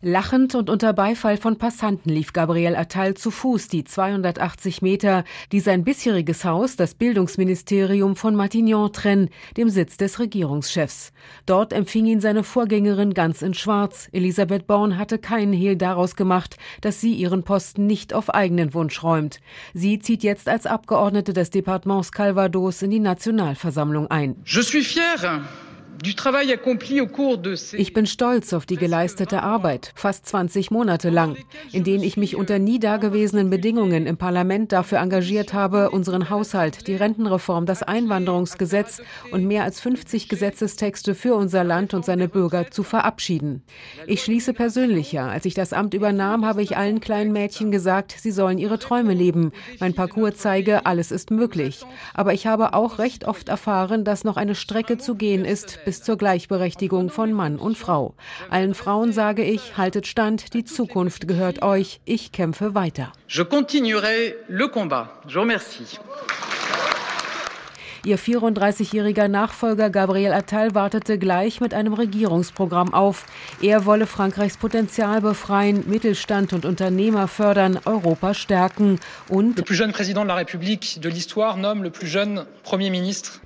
Lachend 0.04 0.54
und 0.54 0.70
unter 0.70 0.94
Beifall 0.94 1.38
von 1.38 1.58
Passanten 1.58 2.12
lief 2.12 2.32
Gabriel 2.32 2.75
Attal 2.75 3.16
zu 3.16 3.32
Fuß 3.32 3.68
die 3.68 3.84
280 3.84 4.84
Meter, 4.84 5.24
die 5.51 5.60
sein 5.60 5.84
bisheriges 5.84 6.45
Haus, 6.45 6.76
das 6.76 6.93
Bildungsministerium 6.93 8.15
von 8.15 8.36
Matignon, 8.36 8.93
trennen, 8.93 9.30
dem 9.58 9.69
Sitz 9.69 9.98
des 9.98 10.19
Regierungschefs. 10.19 11.13
Dort 11.48 11.74
empfing 11.74 12.06
ihn 12.06 12.21
seine 12.21 12.43
Vorgängerin 12.43 13.15
ganz 13.15 13.41
in 13.41 13.56
Schwarz. 13.56 14.08
Elisabeth 14.12 14.67
Born 14.67 15.00
hatte 15.00 15.17
keinen 15.17 15.52
Hehl 15.52 15.76
daraus 15.76 16.15
gemacht, 16.15 16.58
dass 16.82 17.02
sie 17.02 17.13
ihren 17.13 17.41
Posten 17.41 17.88
nicht 17.88 18.13
auf 18.13 18.30
eigenen 18.30 18.76
Wunsch 18.76 19.02
räumt. 19.02 19.39
Sie 19.74 19.98
zieht 19.98 20.21
jetzt 20.21 20.48
als 20.48 20.67
Abgeordnete 20.67 21.34
des 21.34 21.50
Departements 21.50 22.12
Calvados 22.12 22.84
in 22.84 22.91
die 22.91 23.00
Nationalversammlung 23.00 24.06
ein. 24.12 24.36
Je 24.45 24.62
suis 24.62 24.86
fière 24.86 25.41
ich 27.73 27.93
bin 27.93 28.05
stolz 28.05 28.53
auf 28.53 28.65
die 28.65 28.75
geleistete 28.75 29.41
Arbeit, 29.41 29.91
fast 29.95 30.27
20 30.27 30.69
Monate 30.69 31.10
lang, 31.10 31.38
in 31.71 31.83
denen 31.83 32.03
ich 32.03 32.17
mich 32.17 32.36
unter 32.36 32.60
nie 32.60 32.79
dagewesenen 32.79 33.49
Bedingungen 33.49 34.05
im 34.05 34.17
Parlament 34.17 34.71
dafür 34.71 34.99
engagiert 34.99 35.53
habe, 35.53 35.89
unseren 35.89 36.29
Haushalt, 36.29 36.88
die 36.88 36.95
Rentenreform, 36.95 37.65
das 37.65 37.81
Einwanderungsgesetz 37.81 39.01
und 39.31 39.45
mehr 39.45 39.63
als 39.63 39.79
50 39.79 40.29
Gesetzestexte 40.29 41.15
für 41.15 41.36
unser 41.36 41.63
Land 41.63 41.93
und 41.93 42.05
seine 42.05 42.27
Bürger 42.27 42.69
zu 42.69 42.83
verabschieden. 42.83 43.63
Ich 44.05 44.23
schließe 44.23 44.53
persönlicher. 44.53 45.23
Als 45.23 45.45
ich 45.45 45.55
das 45.55 45.73
Amt 45.73 45.93
übernahm, 45.93 46.45
habe 46.45 46.62
ich 46.62 46.77
allen 46.77 46.99
kleinen 46.99 47.31
Mädchen 47.31 47.71
gesagt, 47.71 48.15
sie 48.17 48.31
sollen 48.31 48.60
ihre 48.60 48.77
Träume 48.77 49.13
leben. 49.13 49.51
Mein 49.79 49.95
Parcours 49.95 50.38
zeige, 50.38 50.86
alles 50.86 51.12
ist 51.12 51.31
möglich. 51.31 51.86
Aber 52.13 52.33
ich 52.33 52.45
habe 52.45 52.73
auch 52.73 52.99
recht 52.99 53.25
oft 53.25 53.49
erfahren, 53.49 54.03
dass 54.03 54.23
noch 54.23 54.38
eine 54.38 54.55
Strecke 54.55 54.97
zu 54.97 55.15
gehen 55.15 55.43
ist, 55.43 55.79
bis 55.88 56.04
zur 56.04 56.17
Gleichberechtigung 56.17 57.10
von 57.10 57.32
Mann 57.32 57.58
und 57.58 57.78
Frau. 57.78 58.13
Allen 58.50 58.73
Frauen 58.73 59.13
sage 59.13 59.45
ich, 59.45 59.78
haltet 59.78 60.06
stand, 60.06 60.54
die 60.54 60.65
Zukunft 60.65 61.30
gehört 61.30 61.62
euch, 61.62 62.02
ich 62.04 62.34
kämpfe 62.34 62.76
weiter. 62.76 63.13
Je 63.30 63.45
continuerai 63.45 64.36
le 64.50 64.67
combat. 64.67 65.08
Je 65.30 65.36
vous 65.36 65.43
remercie. 65.43 65.97
Ihr 68.08 68.17
34-jähriger 68.17 69.28
Nachfolger 69.28 69.89
Gabriel 69.89 70.32
Attal 70.32 70.74
wartete 70.74 71.20
gleich 71.20 71.60
mit 71.60 71.74
einem 71.74 71.91
Regierungsprogramm 71.91 72.93
auf. 72.93 73.26
Er 73.62 73.86
wolle 73.86 74.08
Frankreichs 74.08 74.56
Potenzial 74.56 75.20
befreien, 75.20 75.84
Mittelstand 75.89 76.54
und 76.54 76.63
Unternehmer 76.63 77.28
fördern, 77.28 77.78
Europa 77.84 78.34
stärken 78.34 79.02
und 79.28 79.60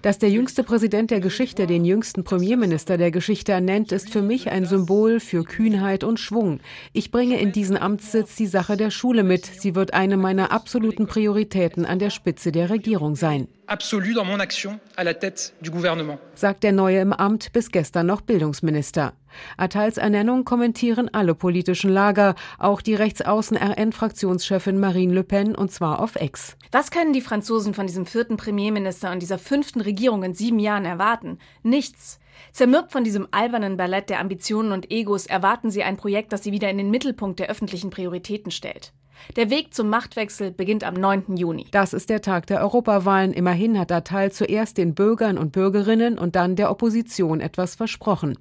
Dass 0.04 0.20
der 0.20 0.30
jüngste 0.30 0.64
Präsident 0.64 1.10
der 1.10 1.20
Geschichte 1.22 1.66
den 1.66 1.84
jüngsten 1.84 2.24
Premierminister 2.24 3.00
der 3.00 3.10
Geschichte 3.10 3.54
ernennt, 3.54 3.92
ist 3.92 4.12
für 4.12 4.22
mich 4.22 4.52
ein 4.52 4.66
Symbol 4.66 5.20
für 5.20 5.44
Kühnheit 5.44 6.04
und 6.04 6.20
Schwung. 6.20 6.60
Ich 6.94 7.10
bringe 7.10 7.40
in 7.40 7.52
diesen 7.52 7.78
Amtssitz 7.78 8.36
die 8.36 8.46
Sache 8.46 8.78
der 8.78 8.92
Schule 8.92 9.24
mit. 9.24 9.44
Sie 9.48 9.74
wird 9.74 9.96
eine 9.96 10.18
meiner 10.18 10.52
absoluten 10.52 11.08
Prioritäten 11.08 11.84
an 11.84 11.98
der 11.98 12.12
Spitze 12.12 12.52
der 12.52 12.70
Regierung 12.70 13.16
sein 13.16 13.48
absolue 13.72 14.14
dans 14.14 14.26
mon 14.26 14.40
action 14.42 14.82
à 14.98 15.04
la 15.06 15.14
tête 15.14 15.54
du 15.62 15.72
gouvernement. 15.72 16.20
Sagt 16.36 16.64
der 16.64 16.74
Neue 16.74 17.00
im 17.00 17.14
Amt, 17.14 17.54
bis 17.54 17.72
gestern 17.72 18.08
noch 18.08 18.20
Bildungsminister. 18.20 19.14
Attals 19.56 19.98
Ernennung 19.98 20.44
kommentieren 20.44 21.10
alle 21.14 21.36
politischen 21.36 21.90
Lager, 21.90 22.36
auch 22.60 22.82
die 22.82 22.96
Rechtsaußen-RN-Fraktionschefin 22.96 24.78
Marine 24.78 25.14
Le 25.14 25.24
Pen, 25.24 25.56
und 25.56 25.72
zwar 25.72 26.02
auf 26.02 26.18
Ex. 26.18 26.58
Was 26.74 26.92
können 26.92 27.14
die 27.14 27.22
Franzosen 27.22 27.74
von 27.74 27.88
diesem 27.88 28.06
vierten 28.06 28.36
Premierminister 28.36 29.10
und 29.10 29.22
dieser 29.22 29.38
fünften 29.38 29.80
Regierung 29.80 30.24
in 30.24 30.34
sieben 30.34 30.60
Jahren 30.60 30.84
erwarten? 30.84 31.40
Nichts. 31.64 32.20
Zermürbt 32.52 32.92
von 32.92 33.06
diesem 33.06 33.30
albernen 33.32 33.78
Ballett 33.78 34.10
der 34.10 34.20
Ambitionen 34.20 34.74
und 34.74 34.92
Egos 34.92 35.28
erwarten 35.28 35.72
sie 35.72 35.84
ein 35.84 35.96
Projekt, 35.96 36.34
das 36.34 36.44
sie 36.44 36.52
wieder 36.52 36.70
in 36.70 36.78
den 36.78 36.92
Mittelpunkt 36.92 37.40
der 37.40 37.50
öffentlichen 37.50 37.90
Prioritäten 37.90 38.52
stellt. 38.52 38.92
Der 39.36 39.50
Weg 39.50 39.74
zum 39.74 39.90
Machtwechsel 39.90 40.52
beginnt 40.52 40.84
am 40.84 40.96
9. 40.96 41.38
Juni. 41.38 41.68
Das 41.72 41.94
ist 41.94 42.10
der 42.10 42.22
Tag 42.22 42.48
der 42.48 42.62
Europawahlen. 42.62 43.34
Immerhin 43.34 43.80
hat 43.80 43.92
Attal 43.92 44.32
zuerst 44.32 44.78
den 44.78 44.94
Bürgern 44.94 45.38
und 45.38 45.52
Bürgerinnen 45.52 46.18
und 46.18 46.36
dann 46.36 46.56
der 46.56 46.70
Opposition 46.70 47.40
etwas 47.40 47.76
versprochen. 47.76 48.38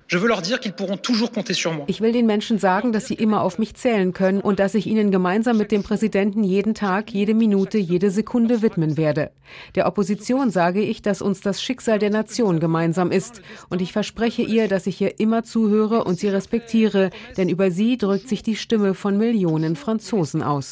Ich 1.86 2.00
will 2.00 2.12
den 2.12 2.26
Menschen 2.26 2.58
sagen, 2.58 2.92
dass 2.92 3.06
sie 3.06 3.14
immer 3.14 3.42
auf 3.42 3.58
mich 3.58 3.74
zählen 3.74 4.12
können 4.12 4.40
und 4.40 4.58
dass 4.58 4.74
ich 4.74 4.86
ihnen 4.86 5.10
gemeinsam 5.10 5.58
mit 5.58 5.72
dem 5.72 5.82
Präsidenten 5.82 6.44
jeden 6.44 6.74
Tag, 6.74 7.10
jede 7.12 7.34
Minute, 7.34 7.78
jede 7.78 8.10
Sekunde 8.10 8.62
widmen 8.62 8.96
werde. 8.96 9.30
Der 9.74 9.86
Opposition 9.86 10.50
sage 10.50 10.80
ich, 10.80 11.02
dass 11.02 11.22
uns 11.22 11.40
das 11.40 11.62
Schicksal 11.62 11.98
der 11.98 12.10
Nation 12.10 12.60
gemeinsam 12.60 13.10
ist. 13.10 13.42
Und 13.68 13.82
ich 13.82 13.92
verspreche 13.92 14.42
ihr, 14.42 14.68
dass 14.68 14.86
ich 14.86 15.00
ihr 15.00 15.18
immer 15.20 15.42
zuhöre 15.42 16.04
und 16.04 16.18
sie 16.18 16.28
respektiere, 16.28 17.10
denn 17.36 17.48
über 17.48 17.70
sie 17.70 17.96
drückt 17.96 18.28
sich 18.28 18.42
die 18.42 18.56
Stimme 18.56 18.94
von 18.94 19.16
Millionen 19.18 19.76
Franzosen 19.76 20.42
aus. 20.42 20.69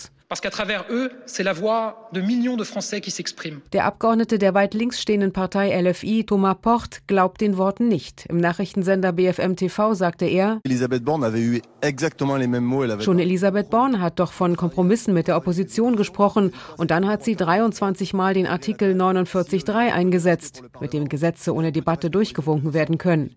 Der 3.72 3.84
Abgeordnete 3.86 4.38
der 4.38 4.52
weit 4.52 4.74
links 4.74 5.00
stehenden 5.00 5.32
Partei 5.32 5.80
LFI, 5.80 6.24
Thomas 6.24 6.56
Porte, 6.60 6.98
glaubt 7.06 7.40
den 7.40 7.56
Worten 7.56 7.88
nicht. 7.88 8.26
Im 8.28 8.36
Nachrichtensender 8.36 9.12
BFM 9.12 9.56
TV 9.56 9.94
sagte 9.94 10.26
er, 10.26 10.60
Elisabeth 10.64 11.02
Borne 11.02 11.24
avait 11.24 11.40
eu 11.40 11.60
exactement 11.80 12.36
les 12.36 12.46
mêmes 12.46 12.66
mots. 12.66 13.02
Schon 13.06 13.18
Elisabeth 13.18 13.70
Borne 13.70 14.02
hat 14.02 14.20
doch 14.20 14.32
von 14.32 14.58
Kompromissen 14.58 15.14
mit 15.14 15.28
der 15.28 15.36
Opposition 15.38 15.96
gesprochen 15.96 16.52
und 16.76 16.90
dann 16.90 17.08
hat 17.08 17.24
sie 17.24 17.34
23 17.34 18.12
Mal 18.12 18.34
den 18.34 18.46
Artikel 18.46 18.92
49.3 19.00 19.94
eingesetzt, 19.94 20.62
mit 20.78 20.92
dem 20.92 21.08
Gesetze 21.08 21.54
ohne 21.54 21.72
Debatte 21.72 22.10
durchgewunken 22.10 22.74
werden 22.74 22.98
können. 22.98 23.34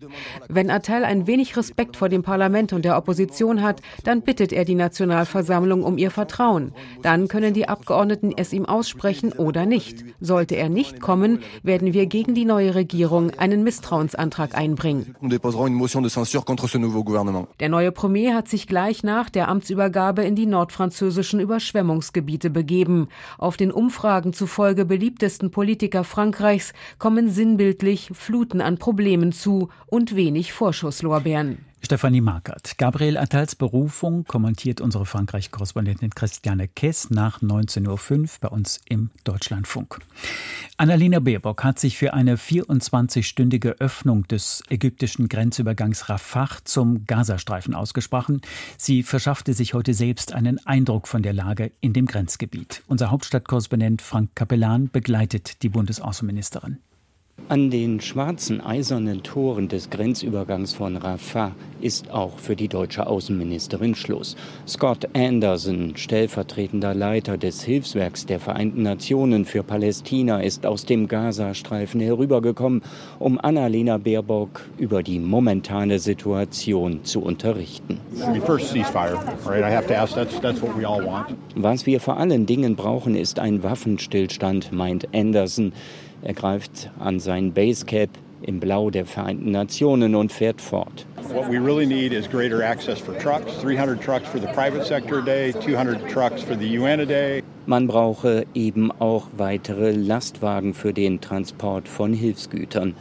Wenn 0.50 0.68
Attal 0.68 1.06
ein 1.06 1.26
wenig 1.26 1.56
Respekt 1.56 1.96
vor 1.96 2.10
dem 2.10 2.22
Parlament 2.22 2.74
und 2.74 2.84
der 2.84 2.98
Opposition 2.98 3.62
hat, 3.62 3.80
dann 4.04 4.20
bittet 4.20 4.52
er 4.52 4.66
die 4.66 4.74
Nationalversammlung 4.74 5.84
um 5.84 5.96
ihr 5.96 6.10
Vertrauen. 6.10 6.74
Dann 7.02 7.28
können 7.28 7.54
die 7.54 7.68
Abgeordneten 7.68 8.32
es 8.36 8.52
ihm 8.52 8.66
aussprechen 8.66 9.32
oder 9.32 9.66
nicht. 9.66 10.04
Sollte 10.20 10.56
er 10.56 10.68
nicht 10.68 11.00
kommen, 11.00 11.40
werden 11.62 11.92
wir 11.92 12.06
gegen 12.06 12.34
die 12.34 12.44
neue 12.44 12.74
Regierung 12.74 13.30
einen 13.38 13.64
Misstrauensantrag 13.64 14.56
einbringen. 14.56 15.16
Der 17.60 17.68
neue 17.68 17.92
Premier 17.92 18.34
hat 18.34 18.48
sich 18.48 18.66
gleich 18.66 19.02
nach 19.02 19.30
der 19.30 19.48
Amtsübergabe 19.48 20.22
in 20.24 20.36
die 20.36 20.46
nordfranzösischen 20.46 21.40
Überschwemmungsgebiete 21.40 22.50
begeben. 22.50 23.08
Auf 23.38 23.56
den 23.56 23.72
Umfragen 23.72 24.32
zufolge 24.32 24.84
beliebtesten 24.84 25.50
Politiker 25.50 26.04
Frankreichs 26.04 26.72
kommen 26.98 27.30
sinnbildlich 27.30 28.10
Fluten 28.12 28.60
an 28.60 28.78
Problemen 28.78 29.32
zu 29.32 29.68
und 29.86 30.14
wenig 30.16 30.52
Vorschusslorbeeren. 30.52 31.71
Stefanie 31.84 32.20
Markert. 32.20 32.78
Gabriel 32.78 33.18
Attals 33.18 33.56
Berufung 33.56 34.24
kommentiert 34.24 34.80
unsere 34.80 35.04
Frankreich-Korrespondentin 35.04 36.10
Christiane 36.10 36.68
Kess 36.68 37.10
nach 37.10 37.42
19.05 37.42 38.20
Uhr 38.20 38.28
bei 38.40 38.48
uns 38.48 38.80
im 38.88 39.10
Deutschlandfunk. 39.24 39.98
Annalena 40.76 41.18
Baerbock 41.18 41.64
hat 41.64 41.80
sich 41.80 41.98
für 41.98 42.14
eine 42.14 42.36
24-stündige 42.36 43.80
Öffnung 43.80 44.28
des 44.28 44.62
ägyptischen 44.70 45.28
Grenzübergangs 45.28 46.08
Rafah 46.08 46.58
zum 46.64 47.04
Gazastreifen 47.06 47.74
ausgesprochen. 47.74 48.42
Sie 48.78 49.02
verschaffte 49.02 49.52
sich 49.52 49.74
heute 49.74 49.92
selbst 49.92 50.32
einen 50.34 50.64
Eindruck 50.64 51.08
von 51.08 51.22
der 51.22 51.32
Lage 51.32 51.72
in 51.80 51.92
dem 51.92 52.06
Grenzgebiet. 52.06 52.82
Unser 52.86 53.10
Hauptstadtkorrespondent 53.10 54.02
Frank 54.02 54.30
Capellan 54.36 54.88
begleitet 54.88 55.62
die 55.64 55.68
Bundesaußenministerin. 55.68 56.78
An 57.52 57.70
den 57.70 58.00
schwarzen 58.00 58.62
eisernen 58.62 59.22
Toren 59.22 59.68
des 59.68 59.90
Grenzübergangs 59.90 60.72
von 60.72 60.96
Rafah 60.96 61.52
ist 61.82 62.10
auch 62.10 62.38
für 62.38 62.56
die 62.56 62.68
deutsche 62.68 63.06
Außenministerin 63.06 63.94
Schluss. 63.94 64.36
Scott 64.66 65.06
Anderson, 65.14 65.94
stellvertretender 65.94 66.94
Leiter 66.94 67.36
des 67.36 67.62
Hilfswerks 67.62 68.24
der 68.24 68.40
Vereinten 68.40 68.82
Nationen 68.82 69.44
für 69.44 69.62
Palästina, 69.62 70.40
ist 70.40 70.64
aus 70.64 70.86
dem 70.86 71.08
Gazastreifen 71.08 72.00
herübergekommen, 72.00 72.80
um 73.18 73.38
Annalena 73.38 73.98
Baerbock 73.98 74.62
über 74.78 75.02
die 75.02 75.18
momentane 75.18 75.98
Situation 75.98 77.04
zu 77.04 77.20
unterrichten. 77.20 78.00
Was 81.54 81.86
wir 81.86 82.00
vor 82.00 82.16
allen 82.16 82.46
Dingen 82.46 82.76
brauchen, 82.76 83.14
ist 83.14 83.38
ein 83.38 83.62
Waffenstillstand, 83.62 84.72
meint 84.72 85.14
Anderson. 85.14 85.74
Er 86.24 86.34
greift 86.34 86.88
an 87.00 87.18
sein 87.18 87.52
Basecap 87.52 88.08
im 88.42 88.60
Blau 88.60 88.90
der 88.90 89.06
Vereinten 89.06 89.50
Nationen 89.50 90.14
und 90.14 90.32
fährt 90.32 90.60
fort. 90.60 91.04
What 91.32 91.48
we 91.48 91.58
really 91.58 91.86
need 91.86 92.12
is 92.12 92.28
greater 92.28 92.62
access 92.62 93.00
for 93.00 93.16
trucks, 93.18 93.60
300 93.60 94.00
trucks 94.00 94.28
for 94.28 94.40
the 94.40 94.46
private 94.48 94.84
sector 94.84 95.18
a 95.18 95.24
day, 95.24 95.52
200 95.52 96.08
trucks 96.08 96.42
for 96.42 96.56
the 96.56 96.78
UN 96.78 97.00
a 97.00 97.04
day. 97.06 97.42
Man 97.66 97.88
brauche 97.88 98.44
eben 98.54 98.92
auch 98.92 99.26
weitere 99.36 99.92
Lastwagen 99.92 100.74
für 100.74 100.92
den 100.92 101.20
Transport 101.20 101.88
von 101.88 102.12
Hilfsgütern. 102.12 102.94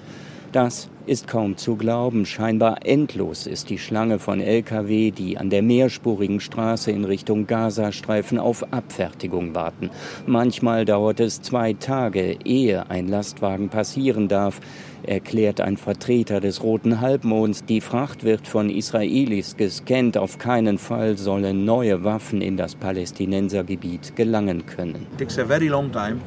Das 0.51 0.89
ist 1.05 1.29
kaum 1.29 1.55
zu 1.55 1.77
glauben. 1.77 2.25
Scheinbar 2.25 2.85
endlos 2.85 3.47
ist 3.47 3.69
die 3.69 3.77
Schlange 3.77 4.19
von 4.19 4.41
Lkw, 4.41 5.11
die 5.11 5.37
an 5.37 5.49
der 5.49 5.61
mehrspurigen 5.61 6.41
Straße 6.41 6.91
in 6.91 7.05
Richtung 7.05 7.47
Gazastreifen 7.47 8.37
auf 8.37 8.73
Abfertigung 8.73 9.55
warten. 9.55 9.89
Manchmal 10.25 10.83
dauert 10.83 11.21
es 11.21 11.41
zwei 11.41 11.71
Tage, 11.71 12.37
ehe 12.43 12.89
ein 12.89 13.07
Lastwagen 13.07 13.69
passieren 13.69 14.27
darf, 14.27 14.59
erklärt 15.03 15.61
ein 15.61 15.77
Vertreter 15.77 16.41
des 16.41 16.61
Roten 16.61 16.99
Halbmonds. 16.99 17.63
Die 17.63 17.79
Fracht 17.79 18.25
wird 18.25 18.45
von 18.45 18.69
Israelis 18.69 19.55
gescannt. 19.55 20.17
Auf 20.17 20.37
keinen 20.37 20.77
Fall 20.77 21.17
sollen 21.17 21.63
neue 21.63 22.03
Waffen 22.03 22.41
in 22.41 22.57
das 22.57 22.75
Palästinensergebiet 22.75 24.17
gelangen 24.17 24.65
können. 24.65 25.07
It 25.13 25.19
takes 25.19 25.39
a 25.39 25.45
very 25.45 25.69
long 25.69 25.89
time 25.93 26.19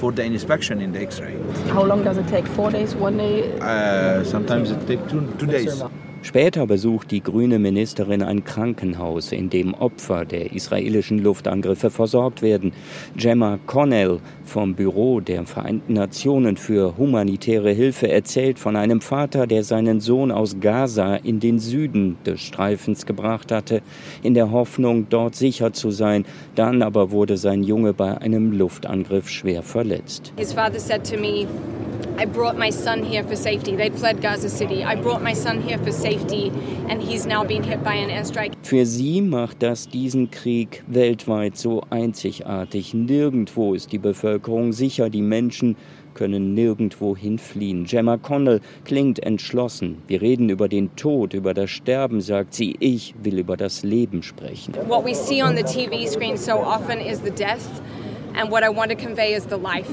for 0.00 0.12
the 0.12 0.22
inspection 0.22 0.80
in 0.80 0.92
the 0.92 1.00
X-ray. 1.00 1.34
How 1.70 1.84
long 1.84 2.04
does 2.04 2.18
it 2.18 2.28
take? 2.28 2.46
Four 2.46 2.70
days, 2.70 2.94
one 2.94 3.16
day? 3.16 3.58
Uh, 3.60 4.24
sometimes 4.24 4.70
it 4.70 4.86
takes 4.86 5.10
two, 5.10 5.22
two 5.38 5.46
days. 5.46 5.82
Später 6.22 6.66
besucht 6.66 7.12
die 7.12 7.22
grüne 7.22 7.60
Ministerin 7.60 8.20
ein 8.22 8.42
Krankenhaus, 8.42 9.30
in 9.30 9.48
dem 9.48 9.74
Opfer 9.74 10.24
der 10.24 10.52
israelischen 10.52 11.20
Luftangriffe 11.20 11.88
versorgt 11.90 12.42
werden. 12.42 12.72
Gemma 13.14 13.60
Connell 13.66 14.18
vom 14.48 14.74
Büro 14.74 15.20
der 15.20 15.44
Vereinten 15.44 15.94
Nationen 15.94 16.56
für 16.56 16.96
humanitäre 16.96 17.70
Hilfe 17.70 18.10
erzählt 18.10 18.58
von 18.58 18.76
einem 18.76 19.00
Vater, 19.00 19.46
der 19.46 19.64
seinen 19.64 20.00
Sohn 20.00 20.30
aus 20.30 20.60
Gaza 20.60 21.16
in 21.16 21.40
den 21.40 21.58
Süden 21.58 22.16
des 22.24 22.40
Streifens 22.40 23.06
gebracht 23.06 23.52
hatte, 23.52 23.82
in 24.22 24.34
der 24.34 24.50
Hoffnung, 24.50 25.08
dort 25.08 25.34
sicher 25.34 25.72
zu 25.72 25.90
sein. 25.90 26.24
Dann 26.54 26.82
aber 26.82 27.10
wurde 27.10 27.36
sein 27.36 27.62
Junge 27.62 27.92
bei 27.92 28.18
einem 28.18 28.52
Luftangriff 28.52 29.28
schwer 29.28 29.62
verletzt. 29.62 30.32
His 30.36 30.52
father 30.52 30.80
said 30.80 31.04
to 31.04 31.16
me, 31.16 31.46
I 32.18 32.24
brought 32.24 32.56
my 32.56 32.70
son 32.70 33.04
here 33.04 33.24
for 33.24 33.36
safety. 33.36 33.76
They'd 33.76 33.94
fled 33.94 34.22
Gaza 34.22 34.48
City. 34.48 34.82
I 34.84 34.96
brought 34.96 35.22
my 35.22 35.34
son 35.34 35.60
here 35.60 35.78
for 35.78 35.92
safety, 35.92 36.50
and 36.88 37.02
he's 37.02 37.26
now 37.26 37.44
being 37.44 37.62
hit 37.62 37.84
by 37.84 37.94
an 37.94 38.08
airstrike. 38.08 38.55
Für 38.66 38.84
sie 38.84 39.20
macht 39.20 39.62
das 39.62 39.88
diesen 39.88 40.32
Krieg 40.32 40.82
weltweit 40.88 41.56
so 41.56 41.84
einzigartig. 41.88 42.94
Nirgendwo 42.94 43.74
ist 43.74 43.92
die 43.92 43.98
Bevölkerung 43.98 44.72
sicher. 44.72 45.08
Die 45.08 45.22
Menschen 45.22 45.76
können 46.14 46.52
nirgendwo 46.52 47.16
hinfliehen. 47.16 47.84
Gemma 47.84 48.16
Connell 48.16 48.60
klingt 48.84 49.20
entschlossen. 49.20 50.02
Wir 50.08 50.20
reden 50.20 50.50
über 50.50 50.68
den 50.68 50.96
Tod, 50.96 51.32
über 51.32 51.54
das 51.54 51.70
Sterben, 51.70 52.20
sagt 52.20 52.54
sie. 52.54 52.74
Ich 52.80 53.14
will 53.22 53.38
über 53.38 53.56
das 53.56 53.84
Leben 53.84 54.24
sprechen. 54.24 54.74
What 54.88 55.04
we 55.04 55.14
see 55.14 55.44
on 55.44 55.56
the 55.56 55.62
TV 55.62 56.04
screen 56.08 56.36
so 56.36 56.54
often 56.54 56.98
is 56.98 57.20
the 57.22 57.30
death, 57.30 57.80
and 58.34 58.50
what 58.50 58.64
I 58.64 58.68
want 58.68 58.90
to 58.90 58.96
convey 58.96 59.36
is 59.36 59.44
the 59.44 59.58
life. 59.58 59.92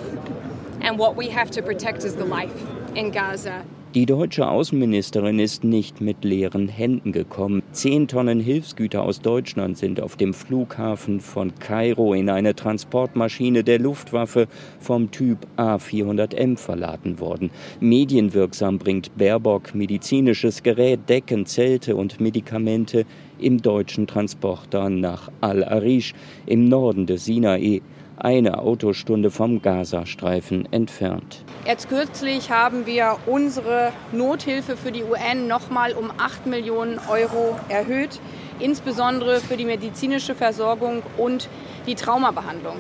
And 0.82 0.98
what 0.98 1.16
we 1.16 1.30
have 1.30 1.52
to 1.52 1.62
protect 1.62 2.04
is 2.04 2.16
the 2.16 2.26
life 2.26 2.56
in 2.96 3.12
Gaza. 3.12 3.66
Die 3.96 4.08
deutsche 4.08 4.50
Außenministerin 4.50 5.38
ist 5.38 5.64
nicht 5.64 6.02
mit 6.02 6.24
leeren 6.24 6.68
Händen 6.68 7.12
gekommen. 7.12 7.62
Zehn 7.74 8.08
Tonnen 8.08 8.40
Hilfsgüter 8.40 9.04
aus 9.04 9.22
Deutschland 9.22 9.78
sind 9.78 10.02
auf 10.02 10.16
dem 10.16 10.34
Flughafen 10.34 11.20
von 11.20 11.54
Kairo 11.60 12.16
in 12.16 12.32
eine 12.32 12.56
Transportmaschine 12.56 13.64
der 13.64 13.78
Luftwaffe 13.78 14.48
vom 14.80 15.12
Typ 15.12 15.46
A400M 15.58 16.58
verladen 16.58 17.20
worden. 17.20 17.52
Medienwirksam 17.82 18.80
bringt 18.80 19.16
Baerbock 19.16 19.76
medizinisches 19.76 20.64
Gerät, 20.64 21.08
Decken, 21.08 21.46
Zelte 21.46 21.96
und 21.96 22.20
Medikamente 22.20 23.06
im 23.38 23.62
deutschen 23.62 24.08
Transporter 24.08 24.90
nach 24.90 25.32
Al-Arish 25.42 26.16
im 26.48 26.68
Norden 26.68 27.06
des 27.06 27.26
Sinai 27.26 27.84
eine 28.24 28.60
Autostunde 28.60 29.30
vom 29.30 29.62
Gazastreifen 29.62 30.72
entfernt. 30.72 31.44
Jetzt 31.66 31.90
kürzlich 31.90 32.50
haben 32.50 32.86
wir 32.86 33.18
unsere 33.26 33.92
Nothilfe 34.14 34.78
für 34.78 34.92
die 34.92 35.04
UN 35.04 35.48
nochmal 35.48 35.94
um 35.94 36.10
8 36.18 36.48
Millionen 36.48 37.00
Euro 37.10 37.60
erhöht, 37.68 38.20
insbesondere 38.60 39.42
für 39.42 39.58
die 39.58 39.66
medizinische 39.66 40.36
Versorgung 40.36 41.04
und 41.18 41.50
die 41.86 41.96
Traumabehandlung. 41.96 42.78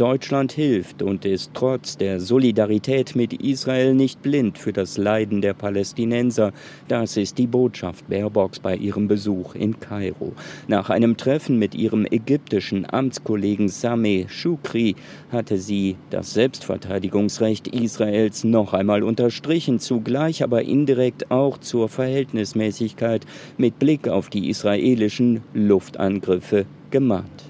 Deutschland 0.00 0.52
hilft 0.52 1.02
und 1.02 1.26
ist 1.26 1.50
trotz 1.52 1.98
der 1.98 2.20
Solidarität 2.20 3.14
mit 3.14 3.34
Israel 3.34 3.92
nicht 3.92 4.22
blind 4.22 4.56
für 4.56 4.72
das 4.72 4.96
Leiden 4.96 5.42
der 5.42 5.52
Palästinenser. 5.52 6.52
Das 6.88 7.18
ist 7.18 7.36
die 7.36 7.46
Botschaft 7.46 8.08
Baerbocks 8.08 8.60
bei 8.60 8.76
ihrem 8.76 9.08
Besuch 9.08 9.54
in 9.54 9.78
Kairo. 9.78 10.32
Nach 10.68 10.88
einem 10.88 11.18
Treffen 11.18 11.58
mit 11.58 11.74
ihrem 11.74 12.06
ägyptischen 12.06 12.90
Amtskollegen 12.90 13.68
Sameh 13.68 14.24
Shukri 14.30 14.96
hatte 15.30 15.58
sie 15.58 15.96
das 16.08 16.32
Selbstverteidigungsrecht 16.32 17.68
Israels 17.68 18.42
noch 18.42 18.72
einmal 18.72 19.02
unterstrichen, 19.02 19.80
zugleich 19.80 20.42
aber 20.42 20.62
indirekt 20.62 21.30
auch 21.30 21.58
zur 21.58 21.90
Verhältnismäßigkeit 21.90 23.26
mit 23.58 23.78
Blick 23.78 24.08
auf 24.08 24.30
die 24.30 24.48
israelischen 24.48 25.42
Luftangriffe 25.52 26.64
gemahnt. 26.90 27.49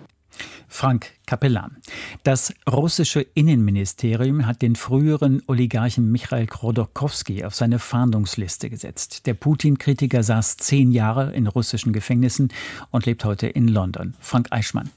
Frank 0.70 1.12
Capellan. 1.26 1.76
Das 2.22 2.54
russische 2.70 3.20
Innenministerium 3.20 4.46
hat 4.46 4.62
den 4.62 4.76
früheren 4.76 5.42
Oligarchen 5.46 6.10
Michail 6.10 6.46
Khodorkovsky 6.46 7.44
auf 7.44 7.54
seine 7.54 7.78
Fahndungsliste 7.78 8.70
gesetzt. 8.70 9.26
Der 9.26 9.34
Putin-Kritiker 9.34 10.22
saß 10.22 10.56
zehn 10.56 10.92
Jahre 10.92 11.32
in 11.32 11.48
russischen 11.48 11.92
Gefängnissen 11.92 12.52
und 12.90 13.04
lebt 13.04 13.24
heute 13.24 13.48
in 13.48 13.68
London. 13.68 14.14
Frank 14.20 14.46
Eichmann. 14.50 14.90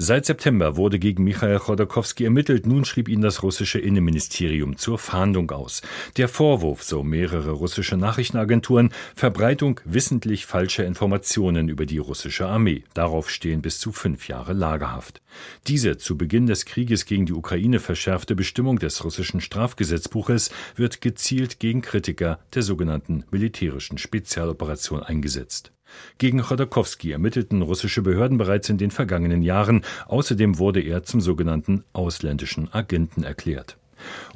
Seit 0.00 0.26
September 0.26 0.76
wurde 0.76 1.00
gegen 1.00 1.24
Michail 1.24 1.58
Chodorkowski 1.58 2.22
ermittelt. 2.22 2.68
Nun 2.68 2.84
schrieb 2.84 3.08
ihn 3.08 3.20
das 3.20 3.42
russische 3.42 3.80
Innenministerium 3.80 4.76
zur 4.76 4.96
Fahndung 4.96 5.50
aus. 5.50 5.82
Der 6.16 6.28
Vorwurf, 6.28 6.84
so 6.84 7.02
mehrere 7.02 7.50
russische 7.50 7.96
Nachrichtenagenturen, 7.96 8.90
Verbreitung 9.16 9.80
wissentlich 9.84 10.46
falscher 10.46 10.86
Informationen 10.86 11.68
über 11.68 11.84
die 11.84 11.98
russische 11.98 12.46
Armee. 12.46 12.84
Darauf 12.94 13.28
stehen 13.28 13.60
bis 13.60 13.80
zu 13.80 13.90
fünf 13.90 14.28
Jahre 14.28 14.52
Lagerhaft. 14.52 15.20
Diese 15.66 15.96
zu 15.96 16.16
Beginn 16.16 16.46
des 16.46 16.64
Krieges 16.64 17.04
gegen 17.04 17.26
die 17.26 17.32
Ukraine 17.32 17.80
verschärfte 17.80 18.36
Bestimmung 18.36 18.78
des 18.78 19.02
russischen 19.02 19.40
Strafgesetzbuches 19.40 20.52
wird 20.76 21.00
gezielt 21.00 21.58
gegen 21.58 21.82
Kritiker 21.82 22.38
der 22.54 22.62
sogenannten 22.62 23.24
militärischen 23.32 23.98
Spezialoperation 23.98 25.02
eingesetzt. 25.02 25.72
Gegen 26.18 26.42
Chodorkowski 26.42 27.12
ermittelten 27.12 27.62
russische 27.62 28.02
Behörden 28.02 28.38
bereits 28.38 28.68
in 28.68 28.78
den 28.78 28.90
vergangenen 28.90 29.42
Jahren. 29.42 29.82
Außerdem 30.06 30.58
wurde 30.58 30.80
er 30.80 31.02
zum 31.02 31.20
sogenannten 31.20 31.84
ausländischen 31.92 32.72
Agenten 32.72 33.22
erklärt. 33.22 33.76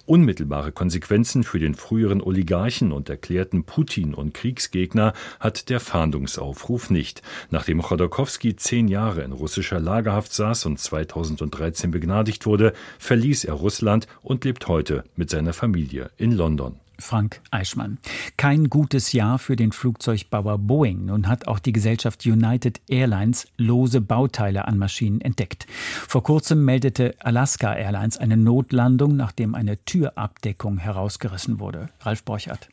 Unmittelbare 0.06 0.72
Konsequenzen 0.72 1.44
für 1.44 1.58
den 1.58 1.74
früheren 1.74 2.20
Oligarchen 2.20 2.92
und 2.92 3.08
erklärten 3.08 3.64
Putin- 3.64 4.14
und 4.14 4.34
Kriegsgegner 4.34 5.12
hat 5.38 5.68
der 5.68 5.80
Fahndungsaufruf 5.80 6.90
nicht. 6.90 7.22
Nachdem 7.50 7.82
Chodorkowski 7.82 8.56
zehn 8.56 8.88
Jahre 8.88 9.22
in 9.22 9.32
russischer 9.32 9.80
Lagerhaft 9.80 10.32
saß 10.32 10.66
und 10.66 10.78
2013 10.78 11.90
begnadigt 11.90 12.46
wurde, 12.46 12.72
verließ 12.98 13.44
er 13.44 13.54
Russland 13.54 14.06
und 14.22 14.44
lebt 14.44 14.66
heute 14.68 15.04
mit 15.16 15.30
seiner 15.30 15.52
Familie 15.52 16.10
in 16.16 16.32
London. 16.32 16.80
Frank 17.02 17.42
Eichmann. 17.50 17.98
Kein 18.36 18.70
gutes 18.70 19.12
Jahr 19.12 19.38
für 19.38 19.56
den 19.56 19.72
Flugzeugbauer 19.72 20.58
Boeing. 20.58 21.06
Nun 21.06 21.28
hat 21.28 21.46
auch 21.48 21.58
die 21.58 21.72
Gesellschaft 21.72 22.24
United 22.24 22.80
Airlines 22.88 23.46
lose 23.58 24.00
Bauteile 24.00 24.66
an 24.66 24.78
Maschinen 24.78 25.20
entdeckt. 25.20 25.66
Vor 26.08 26.22
kurzem 26.22 26.64
meldete 26.64 27.14
Alaska 27.18 27.74
Airlines 27.74 28.16
eine 28.16 28.36
Notlandung, 28.36 29.16
nachdem 29.16 29.54
eine 29.54 29.84
Türabdeckung 29.84 30.78
herausgerissen 30.78 31.58
wurde. 31.58 31.88
Ralf 32.00 32.22
Borchert. 32.22 32.68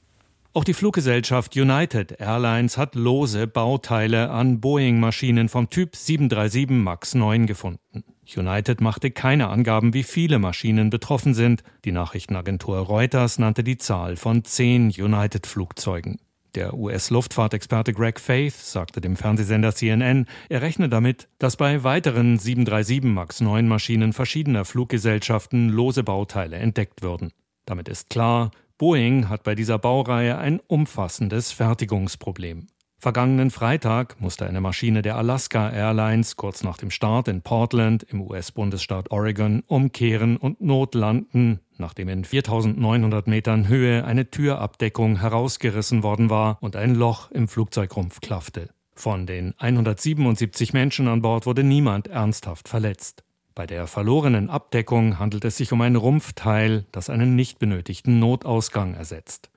Auch 0.52 0.64
die 0.64 0.74
Fluggesellschaft 0.74 1.56
United 1.56 2.20
Airlines 2.20 2.76
hat 2.76 2.96
lose 2.96 3.46
Bauteile 3.46 4.32
an 4.32 4.60
Boeing-Maschinen 4.60 5.48
vom 5.48 5.70
Typ 5.70 5.96
737 5.96 6.72
MAX 6.72 7.14
9 7.14 7.46
gefunden. 7.46 8.04
United 8.36 8.82
machte 8.82 9.12
keine 9.12 9.50
Angaben, 9.50 9.94
wie 9.94 10.02
viele 10.02 10.40
Maschinen 10.40 10.90
betroffen 10.90 11.36
sind. 11.36 11.64
Die 11.86 11.92
Nachrichtenagentur 11.92 12.80
Reuters 12.80 13.38
nannte 13.38 13.64
die 13.64 13.78
Zahl 13.78 14.16
von 14.16 14.44
zehn 14.44 14.90
United-Flugzeugen. 14.90 16.18
Der 16.56 16.74
US-Luftfahrtexperte 16.74 17.94
Greg 17.94 18.20
Faith 18.20 18.56
sagte 18.56 19.02
dem 19.02 19.18
Fernsehsender 19.18 19.76
CNN, 19.76 20.26
er 20.50 20.64
rechne 20.64 20.90
damit, 20.90 21.28
dass 21.38 21.58
bei 21.58 21.84
weiteren 21.84 22.40
737 22.40 23.04
MAX 23.04 23.42
9 23.42 23.68
Maschinen 23.68 24.14
verschiedener 24.14 24.66
Fluggesellschaften 24.66 25.70
lose 25.70 26.02
Bauteile 26.02 26.56
entdeckt 26.56 27.04
würden. 27.04 27.34
Damit 27.66 27.88
ist 27.88 28.10
klar, 28.10 28.50
Boeing 28.80 29.28
hat 29.28 29.44
bei 29.44 29.56
dieser 29.56 29.78
Baureihe 29.78 30.38
ein 30.38 30.62
umfassendes 30.66 31.52
Fertigungsproblem. 31.52 32.68
Vergangenen 32.98 33.52
Freitag 33.52 34.22
musste 34.22 34.48
eine 34.48 34.62
Maschine 34.62 35.02
der 35.02 35.18
Alaska 35.18 35.70
Airlines 35.70 36.38
kurz 36.38 36.64
nach 36.64 36.78
dem 36.78 36.90
Start 36.90 37.28
in 37.28 37.42
Portland 37.42 38.04
im 38.04 38.22
US-Bundesstaat 38.22 39.12
Oregon 39.12 39.64
umkehren 39.68 40.38
und 40.38 40.62
notlanden, 40.62 41.60
nachdem 41.78 42.08
in 42.08 42.24
4900 42.24 43.28
Metern 43.28 43.68
Höhe 43.68 44.06
eine 44.06 44.32
Türabdeckung 44.32 45.20
herausgerissen 45.20 46.02
worden 46.02 46.30
war 46.30 46.58
und 46.62 46.78
ein 46.78 46.96
Loch 46.96 47.32
im 47.32 47.50
Flugzeugrumpf 47.50 48.22
klaffte. 48.22 48.70
Von 48.94 49.26
den 49.26 49.56
177 49.58 50.72
Menschen 50.72 51.10
an 51.10 51.22
Bord 51.22 51.46
wurde 51.46 51.66
niemand 51.66 52.08
ernsthaft 52.08 52.70
verletzt. 52.70 53.26
Bei 53.60 53.68
der 53.68 53.88
verlorenen 53.88 54.50
Abdeckung 54.50 55.20
handelt 55.20 55.44
es 55.44 55.58
sich 55.58 55.74
um 55.74 55.82
ein 55.82 55.98
Rumpfteil, 55.98 56.86
das 56.94 57.10
einen 57.10 57.36
nicht 57.36 57.60
benötigten 57.60 58.18
Notausgang 58.18 58.94
ersetzt. 58.94 59.50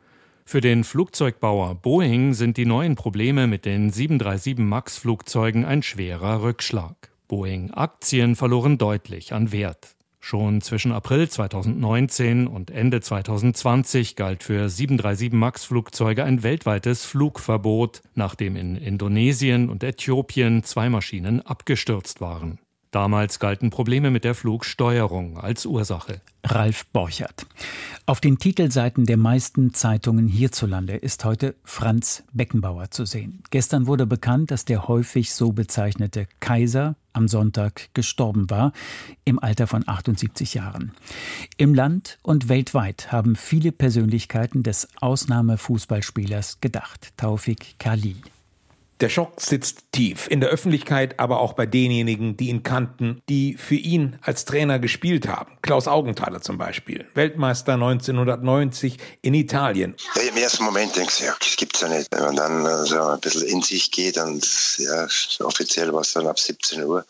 Für 0.45 0.61
den 0.61 0.83
Flugzeugbauer 0.83 1.77
Boeing 1.77 2.35
sind 2.35 2.57
die 2.57 2.67
neuen 2.67 2.97
Probleme 2.97 3.47
mit 3.47 3.65
den 3.65 3.93
737 3.93 4.59
MAX 4.59 4.99
Flugzeugen 4.99 5.65
ein 5.65 5.85
schwerer 5.85 6.43
Rückschlag. 6.43 6.97
Boeing 7.29 7.71
Aktien 7.71 8.35
verloren 8.35 8.77
deutlich 8.77 9.33
an 9.35 9.53
Wert. 9.53 9.95
Schon 10.19 10.62
zwischen 10.62 10.91
April 10.91 11.29
2019 11.29 12.49
und 12.49 12.73
Ende 12.73 13.03
2020 13.03 14.17
galt 14.17 14.43
für 14.43 14.69
737 14.69 15.33
MAX 15.33 15.65
Flugzeuge 15.65 16.25
ein 16.25 16.43
weltweites 16.43 17.05
Flugverbot, 17.05 18.03
nachdem 18.17 18.57
in 18.57 18.75
Indonesien 18.75 19.71
und 19.71 19.85
Äthiopien 19.85 20.65
zwei 20.65 20.88
Maschinen 20.91 21.41
abgestürzt 21.41 22.21
waren. 22.21 22.59
Damals 22.92 23.38
galten 23.38 23.70
Probleme 23.70 24.11
mit 24.11 24.22
der 24.22 24.35
Flugsteuerung 24.35 25.38
als 25.38 25.64
Ursache. 25.64 26.20
Ralf 26.44 26.85
Borchert. 26.88 27.46
Auf 28.05 28.20
den 28.20 28.38
Titelseiten 28.38 29.07
der 29.07 29.16
meisten 29.16 29.72
Zeitungen 29.72 30.28
hierzulande 30.28 30.96
ist 30.96 31.24
heute 31.24 31.55
Franz 31.64 32.22
Beckenbauer 32.35 32.90
zu 32.90 33.07
sehen. 33.07 33.42
Gestern 33.50 33.87
wurde 33.87 34.05
bekannt, 34.05 34.50
dass 34.50 34.66
der 34.66 34.88
häufig 34.88 35.33
so 35.33 35.52
bezeichnete 35.52 36.26
Kaiser 36.40 36.94
am 37.14 37.28
Sonntag 37.28 37.88
gestorben 37.94 38.50
war, 38.50 38.74
im 39.24 39.38
Alter 39.38 39.66
von 39.66 39.88
78 39.88 40.52
Jahren. 40.52 40.92
Im 41.57 41.74
Land 41.74 42.18
und 42.22 42.50
weltweit 42.50 43.11
haben 43.11 43.37
viele 43.37 43.72
Persönlichkeiten 43.72 44.62
des 44.62 44.88
Ausnahmefußballspielers 45.00 46.61
gedacht. 46.61 47.14
Taufik 47.16 47.78
Kali. 47.78 48.16
Der 49.03 49.09
Schock 49.09 49.41
sitzt 49.41 49.91
tief 49.91 50.29
in 50.31 50.41
der 50.41 50.51
Öffentlichkeit, 50.51 51.19
aber 51.19 51.41
auch 51.41 51.55
bei 51.55 51.67
denjenigen, 51.67 52.37
die 52.37 52.51
ihn 52.51 52.62
kannten, 52.62 53.21
die 53.29 53.57
für 53.59 53.75
ihn 53.75 54.17
als 54.23 54.45
Trainer 54.45 54.79
gespielt 54.79 55.27
haben. 55.27 55.59
Klaus 55.61 55.88
Augenthaler 55.88 56.41
zum 56.41 56.57
Beispiel, 56.57 57.05
Weltmeister 57.15 57.73
1990 57.73 58.99
in 59.21 59.35
Italien. 59.35 59.97
Ja, 60.15 60.23
Im 60.23 60.37
ersten 60.37 60.62
Moment 60.62 60.95
denkst 60.95 61.19
du, 61.19 61.25
ja, 61.25 61.35
das 61.37 61.57
gibt's 61.57 61.81
ja 61.81 61.88
nicht. 61.88 62.07
Wenn 62.12 62.23
man 62.23 62.37
dann 62.37 62.65
äh, 62.65 62.87
so 62.87 63.03
ein 63.03 63.19
bisschen 63.19 63.43
in 63.49 63.61
sich 63.62 63.91
geht 63.91 64.19
und 64.19 64.47
ja, 64.79 65.09
offiziell 65.41 65.93
war 65.93 66.03
es 66.03 66.12
dann 66.12 66.29
ab 66.29 66.38
17 66.38 66.85
Uhr, 66.85 67.05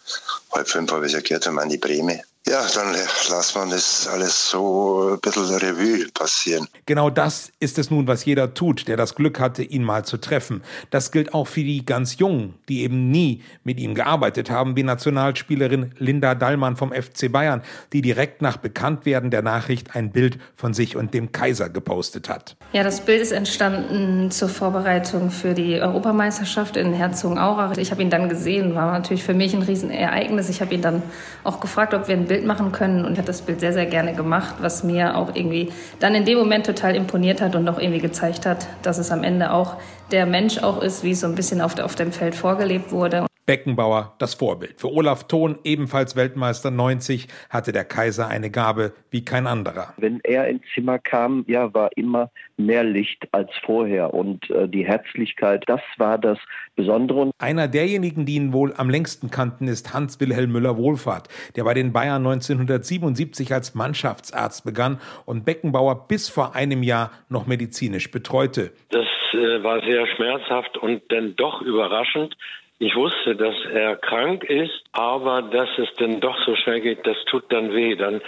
halb 0.51 0.69
fünf 0.69 0.91
habe 0.91 1.07
ich 1.07 1.13
ja 1.13 1.21
gehört, 1.21 1.45
wir 1.45 1.55
waren 1.55 1.69
die 1.69 1.77
Breme. 1.77 2.23
Ja, 2.49 2.67
dann 2.75 2.93
lassen 2.93 3.55
wir 3.55 3.71
das 3.71 4.09
alles 4.09 4.51
so 4.51 5.13
ein 5.13 5.21
bisschen 5.21 5.55
Revue 5.59 6.09
passieren. 6.13 6.67
Genau 6.87 7.09
das 7.09 7.53
ist 7.61 7.79
es 7.79 7.89
nun, 7.89 8.09
was 8.09 8.25
jeder 8.25 8.53
tut, 8.53 8.89
der 8.89 8.97
das 8.97 9.15
Glück 9.15 9.39
hatte, 9.39 9.63
ihn 9.63 9.85
mal 9.85 10.05
zu 10.05 10.17
treffen. 10.17 10.63
Das 10.91 11.13
gilt 11.13 11.35
auch 11.35 11.47
für 11.47 11.63
die 11.63 11.87
ganz 11.87 12.19
Jungen, 12.19 12.55
die 12.69 12.83
eben 12.83 13.13
nie 13.13 13.43
mit 13.63 13.79
ihm 13.79 13.95
gearbeitet 13.95 14.51
haben, 14.51 14.75
wie 14.75 14.83
Nationalspielerin 14.83 15.93
Linda 15.99 16.35
Dallmann 16.35 16.75
vom 16.75 16.93
FC 16.93 17.31
Bayern, 17.31 17.63
die 17.93 18.03
direkt 18.03 18.43
nach 18.43 18.57
Bekanntwerden 18.57 19.31
der 19.31 19.43
Nachricht 19.43 19.95
ein 19.95 20.11
Bild 20.11 20.39
von 20.57 20.75
sich 20.75 20.97
und 20.97 21.15
dem 21.15 21.31
Kaiser 21.31 21.69
gepostet 21.69 22.29
hat. 22.29 22.57
Ja, 22.73 22.83
das 22.83 23.03
Bild 23.03 23.23
ist 23.23 23.31
entstanden 23.31 24.33
zur 24.33 24.49
Vorbereitung 24.49 25.31
für 25.31 25.55
die 25.55 25.81
Europameisterschaft 25.81 26.77
in 26.77 26.93
Herzogenaurach. 26.93 27.77
Ich 27.77 27.93
habe 27.93 28.03
ihn 28.03 28.11
dann 28.11 28.29
gesehen, 28.29 28.75
war 28.75 28.91
natürlich 28.91 29.23
für 29.23 29.35
mich 29.35 29.55
ein 29.55 29.63
Riesenereignis. 29.63 30.49
Ich 30.49 30.61
habe 30.61 30.75
ihn 30.75 30.83
dann 30.83 31.05
auch 31.45 31.61
gefragt, 31.61 31.95
ob 31.95 32.09
wir 32.09 32.17
ein 32.17 32.27
Bild 32.27 32.32
machen 32.41 32.73
können 32.73 33.05
und 33.05 33.19
hat 33.19 33.29
das 33.29 33.43
Bild 33.43 33.61
sehr, 33.61 33.73
sehr 33.73 33.87
gerne 33.87 34.15
gemacht, 34.15 34.57
was 34.61 34.83
mir 34.85 35.17
auch 35.17 35.35
irgendwie 35.35 35.71
dann 36.01 36.15
in 36.15 36.25
dem 36.25 36.39
Moment 36.39 36.67
total 36.67 36.97
imponiert 36.97 37.41
hat 37.41 37.55
und 37.55 37.69
auch 37.69 37.79
irgendwie 37.79 38.01
gezeigt 38.01 38.47
hat, 38.47 38.67
dass 38.83 38.99
es 38.99 39.11
am 39.11 39.23
Ende 39.23 39.53
auch 39.53 39.77
der 40.11 40.27
Mensch 40.27 40.59
auch 40.59 40.83
ist, 40.83 41.05
wie 41.05 41.13
es 41.13 41.21
so 41.21 41.27
ein 41.27 41.35
bisschen 41.35 41.61
auf, 41.61 41.79
auf 41.79 41.95
dem 41.95 42.13
Feld 42.13 42.35
vorgelebt 42.35 42.93
wurde. 42.93 43.27
Beckenbauer 43.47 44.15
das 44.19 44.35
Vorbild. 44.35 44.81
Für 44.81 44.93
Olaf 44.93 45.27
Thon, 45.27 45.59
ebenfalls 45.65 46.15
Weltmeister 46.15 46.71
90, 46.71 47.27
hatte 47.51 47.73
der 47.73 47.85
Kaiser 47.85 48.29
eine 48.29 48.51
Gabe 48.51 48.93
wie 49.11 49.25
kein 49.25 49.47
anderer. 49.47 49.95
Wenn 49.97 50.21
er 50.23 50.47
ins 50.49 50.63
Zimmer 50.75 50.99
kam, 51.01 51.45
ja, 51.49 51.75
war 51.75 51.91
immer 51.97 52.31
mehr 52.57 52.85
Licht 52.85 53.27
als 53.33 53.51
vorher 53.65 54.15
und 54.15 54.49
äh, 54.51 54.69
die 54.69 54.87
Herzlichkeit, 54.87 55.65
das 55.67 55.81
war 55.97 56.19
das 56.19 56.39
Besondere. 56.77 57.33
Einer 57.39 57.67
derjenigen, 57.67 58.27
die 58.27 58.37
ihn 58.37 58.53
wohl 58.53 58.73
am 58.77 58.89
längsten 58.89 59.31
kannten, 59.31 59.67
ist 59.67 59.93
Hans-Wilhelm 59.93 60.53
Müller-Wohlfahrt, 60.53 61.29
der 61.57 61.65
bei 61.65 61.75
den 61.75 61.93
Bayern 61.93 62.25
1977 62.25 63.53
als 63.53 63.75
Mannschaftsarzt 63.75 64.65
begann 64.65 65.01
und 65.27 65.45
Beckenbauer 65.45 66.07
bis 66.07 66.29
vor 66.29 66.55
einem 66.55 66.83
Jahr 66.83 67.11
noch 67.29 67.47
medizinisch 67.47 68.11
betreute. 68.11 68.73
Das 68.91 69.07
äh, 69.33 69.63
war 69.63 69.81
sehr 69.81 70.07
schmerzhaft 70.15 70.79
und 70.79 71.03
dann 71.09 71.35
doch 71.37 71.61
überraschend. 71.61 72.37
Ich 72.83 72.97
wusste, 72.97 73.37
dass 73.37 73.55
er 73.73 73.95
krank 73.95 74.43
ist, 74.43 74.83
aber 74.91 75.41
dass 75.41 75.69
es 75.79 75.87
dann 75.99 76.21
doch 76.21 76.37
so 76.45 76.57
schnell 76.57 76.81
geht, 76.81 77.07
das 77.07 77.17
tut 77.31 77.45
dann 77.53 77.73
weh. 77.73 77.95
Dann 77.95 78.21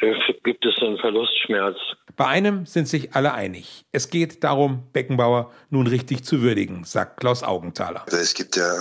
äh, 0.00 0.14
gibt 0.44 0.64
es 0.64 0.76
so 0.76 0.86
einen 0.86 0.98
Verlustschmerz. 0.98 1.76
Bei 2.16 2.26
einem 2.26 2.64
sind 2.64 2.86
sich 2.86 3.16
alle 3.16 3.34
einig. 3.34 3.84
Es 3.90 4.08
geht 4.08 4.44
darum, 4.44 4.84
Beckenbauer 4.92 5.50
nun 5.70 5.88
richtig 5.88 6.22
zu 6.22 6.42
würdigen, 6.42 6.84
sagt 6.84 7.18
Klaus 7.18 7.42
Augenthaler. 7.42 8.04
Es 8.06 8.34
gibt 8.34 8.54
ja 8.54 8.72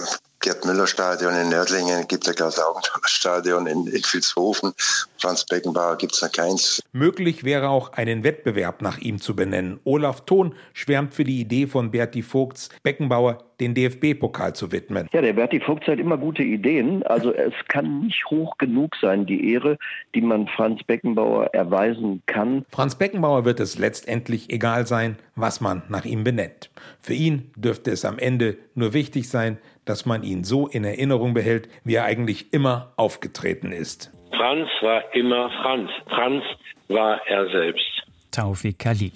Gerd-Müller-Stadion 0.47 1.33
in 1.35 1.49
Nördlingen, 1.49 2.07
gibt 2.07 2.25
ein 2.25 2.33
Klaus-Augenthaler-Stadion 2.33 3.67
in, 3.67 3.85
in 3.87 4.01
Vilshofen. 4.01 4.71
Franz 5.17 5.43
Beckenbauer 5.43 5.97
gibt 5.97 6.13
es 6.13 6.21
noch 6.21 6.31
keins. 6.31 6.81
Möglich 6.93 7.43
wäre 7.43 7.67
auch 7.67 7.91
einen 7.91 8.23
Wettbewerb 8.23 8.81
nach 8.81 8.97
ihm 8.99 9.19
zu 9.19 9.35
benennen. 9.35 9.81
Olaf 9.83 10.21
Thon 10.21 10.55
schwärmt 10.71 11.13
für 11.13 11.25
die 11.25 11.41
Idee 11.41 11.67
von 11.67 11.91
Berti 11.91 12.21
Vogts, 12.21 12.69
Beckenbauer 12.81 13.43
den 13.59 13.73
DFB-Pokal 13.73 14.53
zu 14.53 14.71
widmen. 14.71 15.07
Ja, 15.11 15.21
der 15.21 15.33
Berti 15.33 15.59
Vogt 15.59 15.87
hat 15.87 15.99
immer 15.99 16.17
gute 16.17 16.43
Ideen. 16.43 17.03
Also 17.03 17.33
es 17.33 17.53
kann 17.67 18.01
nicht 18.01 18.25
hoch 18.29 18.57
genug 18.57 18.95
sein, 19.01 19.25
die 19.25 19.51
Ehre, 19.51 19.77
die 20.13 20.21
man 20.21 20.47
Franz 20.47 20.83
Beckenbauer 20.83 21.47
erweisen 21.53 22.21
kann. 22.27 22.65
Franz 22.69 22.95
Beckenbauer 22.95 23.45
wird 23.45 23.59
es 23.59 23.77
letztendlich 23.79 24.51
egal 24.51 24.85
sein, 24.85 25.17
was 25.35 25.61
man 25.61 25.83
nach 25.89 26.05
ihm 26.05 26.23
benennt. 26.23 26.69
Für 26.99 27.13
ihn 27.13 27.51
dürfte 27.55 27.91
es 27.91 28.05
am 28.05 28.19
Ende 28.19 28.57
nur 28.75 28.93
wichtig 28.93 29.29
sein, 29.29 29.57
dass 29.89 30.05
man 30.05 30.23
ihn 30.23 30.43
so 30.43 30.67
in 30.67 30.83
Erinnerung 30.83 31.33
behält, 31.33 31.69
wie 31.83 31.95
er 31.95 32.05
eigentlich 32.05 32.53
immer 32.53 32.93
aufgetreten 32.95 33.71
ist. 33.71 34.11
Franz 34.35 34.67
war 34.81 35.03
immer 35.15 35.49
Franz. 35.61 35.89
Franz 36.07 36.43
war 36.87 37.19
er 37.27 37.49
selbst. 37.49 38.03
Taufik 38.31 38.79
Khalil. 38.79 39.13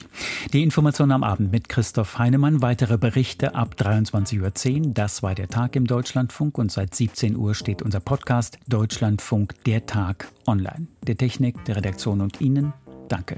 Die 0.52 0.64
Information 0.64 1.12
am 1.12 1.24
Abend 1.24 1.52
mit 1.52 1.70
Christoph 1.70 2.18
Heinemann. 2.18 2.62
Weitere 2.62 2.98
Berichte 2.98 3.54
ab 3.54 3.76
23.10 3.78 4.42
Uhr. 4.88 4.94
Das 4.94 5.22
war 5.22 5.36
der 5.36 5.48
Tag 5.48 5.76
im 5.76 5.86
Deutschlandfunk 5.86 6.58
und 6.58 6.72
seit 6.72 6.96
17 6.96 7.36
Uhr 7.36 7.54
steht 7.54 7.82
unser 7.82 8.00
Podcast 8.00 8.58
Deutschlandfunk 8.68 9.54
Der 9.66 9.86
Tag 9.86 10.28
online. 10.48 10.88
Der 11.06 11.18
Technik, 11.18 11.64
der 11.66 11.76
Redaktion 11.76 12.22
und 12.22 12.42
Ihnen 12.42 12.74
danke. 13.10 13.38